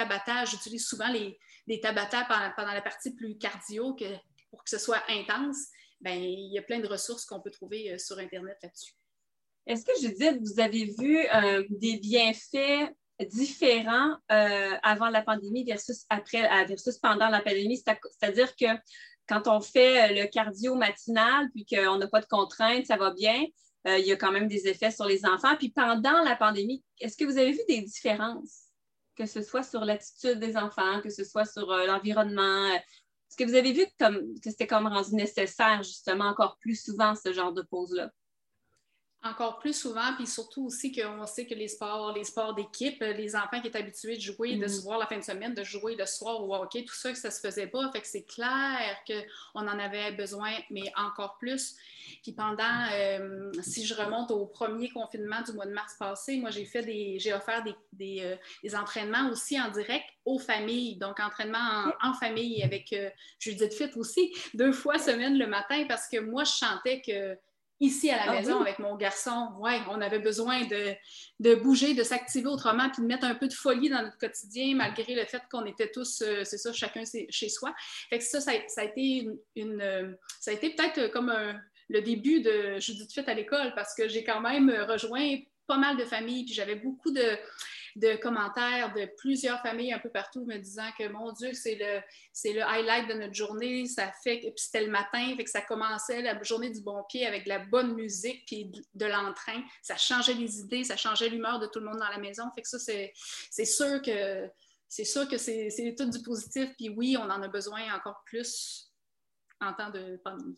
J'utilise 0.49 0.87
souvent 0.87 1.11
les, 1.11 1.37
des 1.67 1.79
tabattages 1.79 2.25
pendant, 2.55 2.73
la 2.73 2.81
partie 2.81 3.13
plus 3.13 3.37
cardio 3.37 3.93
que, 3.93 4.05
pour 4.49 4.63
que 4.63 4.69
ce 4.69 4.79
soit 4.79 5.03
intense. 5.09 5.67
Ben, 5.99 6.17
il 6.17 6.53
y 6.53 6.57
a 6.57 6.61
plein 6.61 6.79
de 6.79 6.87
ressources 6.87 7.25
qu'on 7.25 7.41
peut 7.41 7.51
trouver 7.51 7.91
euh, 7.91 7.97
sur 7.97 8.17
Internet 8.17 8.57
là-dessus. 8.63 8.93
Est-ce 9.65 9.83
que 9.83 9.99
Judith, 9.99 10.39
vous 10.39 10.61
avez 10.61 10.85
vu 10.85 11.27
des 11.69 11.97
bienfaits 11.97 12.95
différent 13.25 14.15
euh, 14.31 14.75
avant 14.83 15.09
la 15.09 15.21
pandémie 15.21 15.63
versus 15.63 16.05
après, 16.09 16.45
euh, 16.45 16.65
versus 16.65 16.97
pendant 16.97 17.29
la 17.29 17.41
pandémie. 17.41 17.77
C'est-à-dire 17.77 18.55
que 18.55 18.65
quand 19.27 19.47
on 19.47 19.59
fait 19.59 20.11
euh, 20.11 20.23
le 20.23 20.27
cardio 20.27 20.75
matinal 20.75 21.49
puis 21.51 21.65
qu'on 21.65 21.97
n'a 21.97 22.07
pas 22.07 22.21
de 22.21 22.27
contraintes, 22.27 22.85
ça 22.85 22.97
va 22.97 23.11
bien, 23.11 23.45
il 23.85 24.05
y 24.05 24.11
a 24.11 24.17
quand 24.17 24.33
même 24.33 24.49
des 24.49 24.67
effets 24.67 24.91
sur 24.91 25.05
les 25.05 25.25
enfants. 25.25 25.55
Puis 25.55 25.69
pendant 25.69 26.21
la 26.21 26.35
pandémie, 26.35 26.83
est-ce 26.99 27.15
que 27.15 27.23
vous 27.23 27.37
avez 27.37 27.53
vu 27.53 27.61
des 27.69 27.81
différences, 27.81 28.65
que 29.15 29.25
ce 29.25 29.41
soit 29.41 29.63
sur 29.63 29.85
l'attitude 29.85 30.39
des 30.39 30.57
enfants, 30.57 30.99
que 31.01 31.09
ce 31.09 31.23
soit 31.23 31.45
sur 31.45 31.67
l'environnement? 31.67 32.67
Est-ce 32.73 33.37
que 33.37 33.45
vous 33.45 33.55
avez 33.55 33.71
vu 33.71 33.85
comme, 33.97 34.17
que 34.43 34.49
c'était 34.49 34.67
comme 34.67 34.87
rendu 34.87 35.15
nécessaire, 35.15 35.83
justement, 35.83 36.25
encore 36.25 36.57
plus 36.59 36.75
souvent, 36.75 37.15
ce 37.15 37.31
genre 37.31 37.53
de 37.53 37.61
pause-là? 37.61 38.11
Encore 39.29 39.59
plus 39.59 39.73
souvent, 39.73 40.13
puis 40.15 40.27
surtout 40.27 40.65
aussi 40.65 40.91
qu'on 40.91 41.25
sait 41.25 41.45
que 41.45 41.53
les 41.53 41.67
sports, 41.67 42.13
les 42.13 42.23
sports 42.23 42.53
d'équipe, 42.53 42.99
les 43.01 43.35
enfants 43.35 43.61
qui 43.61 43.67
étaient 43.67 43.79
habitués 43.79 44.17
de 44.17 44.21
jouer, 44.21 44.55
de 44.55 44.67
se 44.67 44.77
mhm. 44.77 44.83
voir 44.83 44.99
la 44.99 45.07
fin 45.07 45.17
de 45.17 45.23
semaine, 45.23 45.53
de 45.53 45.63
jouer 45.63 45.95
le 45.95 46.05
soir 46.05 46.43
au 46.43 46.53
hockey, 46.55 46.83
tout 46.85 46.95
ça, 46.95 47.11
que 47.11 47.17
ça 47.17 47.31
se 47.31 47.39
faisait 47.39 47.67
pas. 47.67 47.91
Fait 47.91 48.01
que 48.01 48.07
c'est 48.07 48.23
clair 48.23 48.79
qu'on 49.05 49.61
en 49.61 49.79
avait 49.79 50.11
besoin, 50.11 50.51
mais 50.69 50.91
encore 50.95 51.37
plus. 51.37 51.75
Puis 52.23 52.31
pendant, 52.31 52.85
euh, 52.93 53.51
si 53.61 53.85
je 53.85 53.93
remonte 53.93 54.31
au 54.31 54.45
premier 54.45 54.89
confinement 54.89 55.41
du 55.41 55.53
mois 55.53 55.65
de 55.65 55.73
mars 55.73 55.95
passé, 55.99 56.37
moi 56.37 56.49
j'ai 56.49 56.65
fait 56.65 56.83
des, 56.83 57.17
j'ai 57.19 57.33
offert 57.33 57.63
des, 57.63 57.75
des, 57.93 58.21
euh, 58.23 58.35
des, 58.63 58.75
entraînements 58.75 59.29
aussi 59.29 59.59
en 59.59 59.69
direct 59.69 60.05
aux 60.25 60.39
familles, 60.39 60.97
donc 60.97 61.19
entraînement 61.19 61.91
en, 62.01 62.13
famille 62.13 62.63
avec 62.63 62.93
euh, 62.93 63.09
Judith 63.39 63.73
Fit 63.73 63.91
aussi, 63.95 64.33
deux 64.53 64.71
fois 64.71 64.97
semaine 64.97 65.37
le 65.37 65.47
matin, 65.47 65.85
parce 65.87 66.07
que 66.07 66.19
moi 66.19 66.43
je 66.43 66.51
chantais 66.51 67.01
que 67.01 67.37
ici 67.79 68.09
à 68.09 68.17
la 68.17 68.31
ah 68.31 68.33
maison 68.33 68.59
avec 68.59 68.79
mon 68.79 68.95
garçon, 68.95 69.53
ouais, 69.59 69.79
on 69.89 70.01
avait 70.01 70.19
besoin 70.19 70.65
de, 70.65 70.93
de 71.39 71.55
bouger, 71.55 71.93
de 71.93 72.03
s'activer 72.03 72.47
autrement, 72.47 72.89
puis 72.89 73.01
de 73.01 73.07
mettre 73.07 73.25
un 73.25 73.35
peu 73.35 73.47
de 73.47 73.53
folie 73.53 73.89
dans 73.89 74.01
notre 74.01 74.17
quotidien, 74.17 74.75
malgré 74.75 75.15
le 75.15 75.25
fait 75.25 75.41
qu'on 75.51 75.65
était 75.65 75.91
tous, 75.91 76.21
euh, 76.21 76.43
c'est 76.43 76.57
ça, 76.57 76.73
chacun 76.73 77.03
chez 77.29 77.49
soi. 77.49 77.73
Fait 78.09 78.17
que 78.17 78.23
ça, 78.23 78.41
ça, 78.41 78.51
a 78.51 78.83
été 78.83 79.27
une, 79.55 79.81
euh, 79.81 80.11
ça 80.39 80.51
a 80.51 80.53
été 80.53 80.71
peut-être 80.71 81.11
comme 81.11 81.33
le 81.89 82.01
début 82.01 82.41
de 82.41 82.79
Judith 82.79 83.11
Fit 83.13 83.27
à 83.27 83.33
l'école, 83.33 83.73
parce 83.75 83.93
que 83.95 84.07
j'ai 84.07 84.23
quand 84.23 84.41
même 84.41 84.69
rejoint 84.87 85.37
pas 85.67 85.77
mal 85.77 85.97
de 85.97 86.05
familles, 86.05 86.45
puis 86.45 86.53
j'avais 86.53 86.75
beaucoup 86.75 87.11
de, 87.11 87.37
de 87.97 88.15
commentaires 88.15 88.93
de 88.93 89.09
plusieurs 89.17 89.59
familles 89.61 89.91
un 89.91 89.99
peu 89.99 90.09
partout 90.09 90.45
me 90.45 90.57
disant 90.57 90.89
que 90.99 91.07
mon 91.07 91.31
Dieu, 91.31 91.53
c'est 91.53 91.75
le, 91.75 92.01
c'est 92.31 92.53
le 92.53 92.61
highlight 92.61 93.07
de 93.07 93.15
notre 93.15 93.33
journée. 93.33 93.87
Ça 93.87 94.11
fait 94.23 94.39
puis 94.39 94.53
c'était 94.55 94.85
le 94.85 94.91
matin, 94.91 95.33
fait 95.35 95.43
que 95.43 95.49
ça 95.49 95.61
commençait 95.61 96.21
la 96.21 96.41
journée 96.43 96.69
du 96.69 96.81
bon 96.81 97.03
pied 97.09 97.25
avec 97.25 97.45
de 97.45 97.49
la 97.49 97.59
bonne 97.59 97.95
musique 97.95 98.45
puis 98.45 98.71
de, 98.93 99.05
l'entrain. 99.05 99.63
Ça 99.81 99.97
changeait 99.97 100.35
les 100.35 100.59
idées, 100.59 100.83
ça 100.83 100.95
changeait 100.95 101.29
l'humeur 101.29 101.59
de 101.59 101.65
tout 101.65 101.79
le 101.79 101.85
monde 101.85 101.97
dans 101.97 102.09
la 102.09 102.19
maison. 102.19 102.43
Fait 102.53 102.61
que 102.61 102.69
ça, 102.69 102.77
c'est, 102.77 103.13
c'est 103.49 103.65
sûr 103.65 104.01
que 104.03 104.47
c'est 104.87 105.03
sûr 105.03 105.27
que 105.27 105.37
c'est, 105.37 105.71
c'est 105.71 105.95
tout 105.97 106.09
du 106.09 106.21
positif. 106.21 106.69
Puis 106.77 106.89
oui, 106.89 107.17
on 107.17 107.23
en 107.23 107.41
a 107.41 107.47
besoin 107.47 107.93
encore 107.95 108.21
plus 108.25 108.93
en 109.59 109.73
temps 109.73 109.89
de 109.89 110.17
pandémie. 110.23 110.57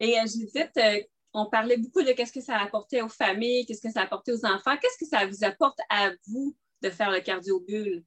Et 0.00 0.18
euh, 0.18 0.26
Judith, 0.26 0.70
euh, 0.78 1.00
on 1.36 1.46
parlait 1.46 1.76
beaucoup 1.76 2.02
de 2.02 2.12
qu'est-ce 2.12 2.32
que 2.32 2.40
ça 2.40 2.56
apportait 2.56 3.02
aux 3.02 3.10
familles, 3.10 3.66
qu'est-ce 3.66 3.82
que 3.82 3.92
ça 3.92 4.00
apportait 4.00 4.32
aux 4.32 4.46
enfants. 4.46 4.76
Qu'est-ce 4.80 4.98
que 4.98 5.04
ça 5.04 5.26
vous 5.26 5.44
apporte 5.44 5.78
à 5.90 6.10
vous 6.26 6.56
de 6.82 6.88
faire 6.88 7.10
le 7.10 7.20
cardio-bulle? 7.20 8.02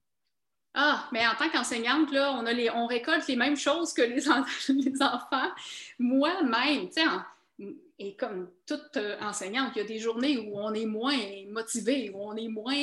Ah, 0.73 1.07
mais 1.11 1.25
en 1.27 1.35
tant 1.35 1.49
qu'enseignante, 1.49 2.11
là, 2.11 2.41
on, 2.75 2.87
récolte 2.87 3.27
les 3.27 3.35
mêmes 3.35 3.55
choses 3.55 3.93
que 3.93 4.01
les, 4.01 4.29
enfants. 5.01 5.51
Moi-même, 5.99 6.89
tu 6.89 7.01
sais, 7.01 7.67
et 7.99 8.15
comme 8.15 8.49
toute 8.65 8.97
euh, 8.97 9.19
enseignante, 9.19 9.73
il 9.75 9.79
y 9.79 9.81
a 9.81 9.87
des 9.87 9.99
journées 9.99 10.37
où 10.37 10.57
on 10.57 10.73
est 10.73 10.85
moins 10.85 11.17
motivé, 11.49 12.09
où 12.09 12.21
on 12.23 12.35
est 12.35 12.47
moins, 12.47 12.75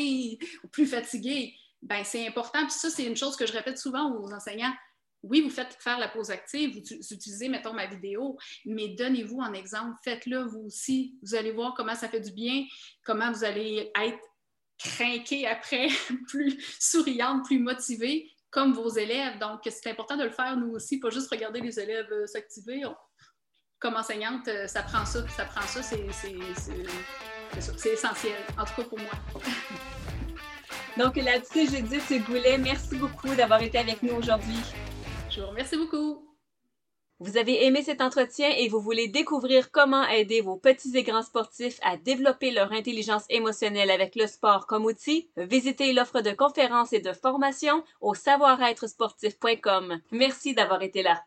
plus 0.70 0.87
fatigué. 0.87 1.54
Ben, 1.82 2.04
c'est 2.04 2.26
important. 2.26 2.61
Puis 2.62 2.72
ça, 2.72 2.90
c'est 2.90 3.04
une 3.04 3.16
chose 3.16 3.37
que 3.37 3.46
je 3.46 3.52
répète 3.52 3.78
souvent 3.78 4.12
aux 4.12 4.32
enseignants. 4.32 4.72
Oui, 5.22 5.40
vous 5.40 5.50
faites 5.50 5.76
faire 5.81 5.98
la 5.98 6.09
pause 6.09 6.31
active, 6.31 6.74
vous 6.74 7.12
utilisez, 7.12 7.48
mettons, 7.48 7.72
ma 7.72 7.87
vidéo, 7.87 8.38
mais 8.64 8.88
donnez-vous 8.88 9.40
un 9.40 9.52
exemple, 9.52 9.96
faites-le 10.05 10.44
vous 10.44 10.66
aussi. 10.66 11.18
Vous 11.22 11.35
allez 11.35 11.52
voir 11.52 11.74
comment 11.74 11.94
ça 11.94 12.09
fait 12.09 12.20
du 12.20 12.33
bien, 12.33 12.64
comment 13.05 13.33
vous 13.33 13.44
allez 13.44 13.90
être 14.00 14.22
craqué 14.79 15.46
après, 15.46 15.88
plus 16.29 16.62
souriante, 16.79 17.44
plus 17.44 17.59
motivée, 17.59 18.31
comme 18.50 18.72
vos 18.72 18.88
élèves. 18.88 19.38
Donc, 19.38 19.61
c'est 19.64 19.90
important 19.90 20.16
de 20.16 20.24
le 20.24 20.31
faire 20.31 20.57
nous 20.57 20.70
aussi, 20.70 20.98
pas 20.98 21.11
juste 21.11 21.31
regarder 21.31 21.61
les 21.61 21.79
élèves 21.81 22.11
euh, 22.12 22.26
s'activer. 22.26 22.83
Comme 23.79 23.96
enseignante, 23.96 24.48
euh, 24.48 24.66
ça 24.66 24.83
prend 24.83 25.05
ça, 25.05 25.26
ça 25.29 25.44
prend 25.44 25.62
ça, 25.62 25.83
c'est 25.83 26.07
essentiel, 27.92 28.37
en 28.59 28.64
tout 28.64 28.74
cas 28.76 28.85
pour 28.85 28.98
moi. 28.98 29.11
Donc 30.96 31.16
là-dessus, 31.16 31.68
Judith 31.68 32.24
Goulet, 32.26 32.57
merci 32.57 32.96
beaucoup 32.96 33.35
d'avoir 33.35 33.62
été 33.62 33.76
avec 33.76 34.02
nous 34.02 34.14
aujourd'hui. 34.14 34.57
Je 35.37 35.42
vous 35.42 35.79
beaucoup. 35.79 36.22
Vous 37.18 37.37
avez 37.37 37.66
aimé 37.66 37.83
cet 37.83 38.01
entretien 38.01 38.49
et 38.57 38.68
vous 38.68 38.81
voulez 38.81 39.09
découvrir 39.09 39.70
comment 39.70 40.07
aider 40.09 40.40
vos 40.40 40.57
petits 40.57 40.96
et 40.96 41.03
grands 41.03 41.22
sportifs 41.22 41.79
à 41.83 41.99
développer 41.99 42.51
leur 42.51 42.72
intelligence 42.72 43.25
émotionnelle 43.29 43.90
avec 43.90 44.16
le 44.16 44.27
sport 44.29 44.66
comme 44.66 44.87
outil? 44.87 45.29
Visitez 45.37 45.92
l'offre 45.92 46.22
de 46.22 46.31
conférences 46.31 46.94
et 46.94 47.01
de 47.01 47.12
formation 47.12 47.85
au 48.01 48.14
savoir-être 48.14 48.87
sportif.com. 48.87 50.01
Merci 50.11 50.55
d'avoir 50.55 50.81
été 50.83 51.03
là. 51.03 51.22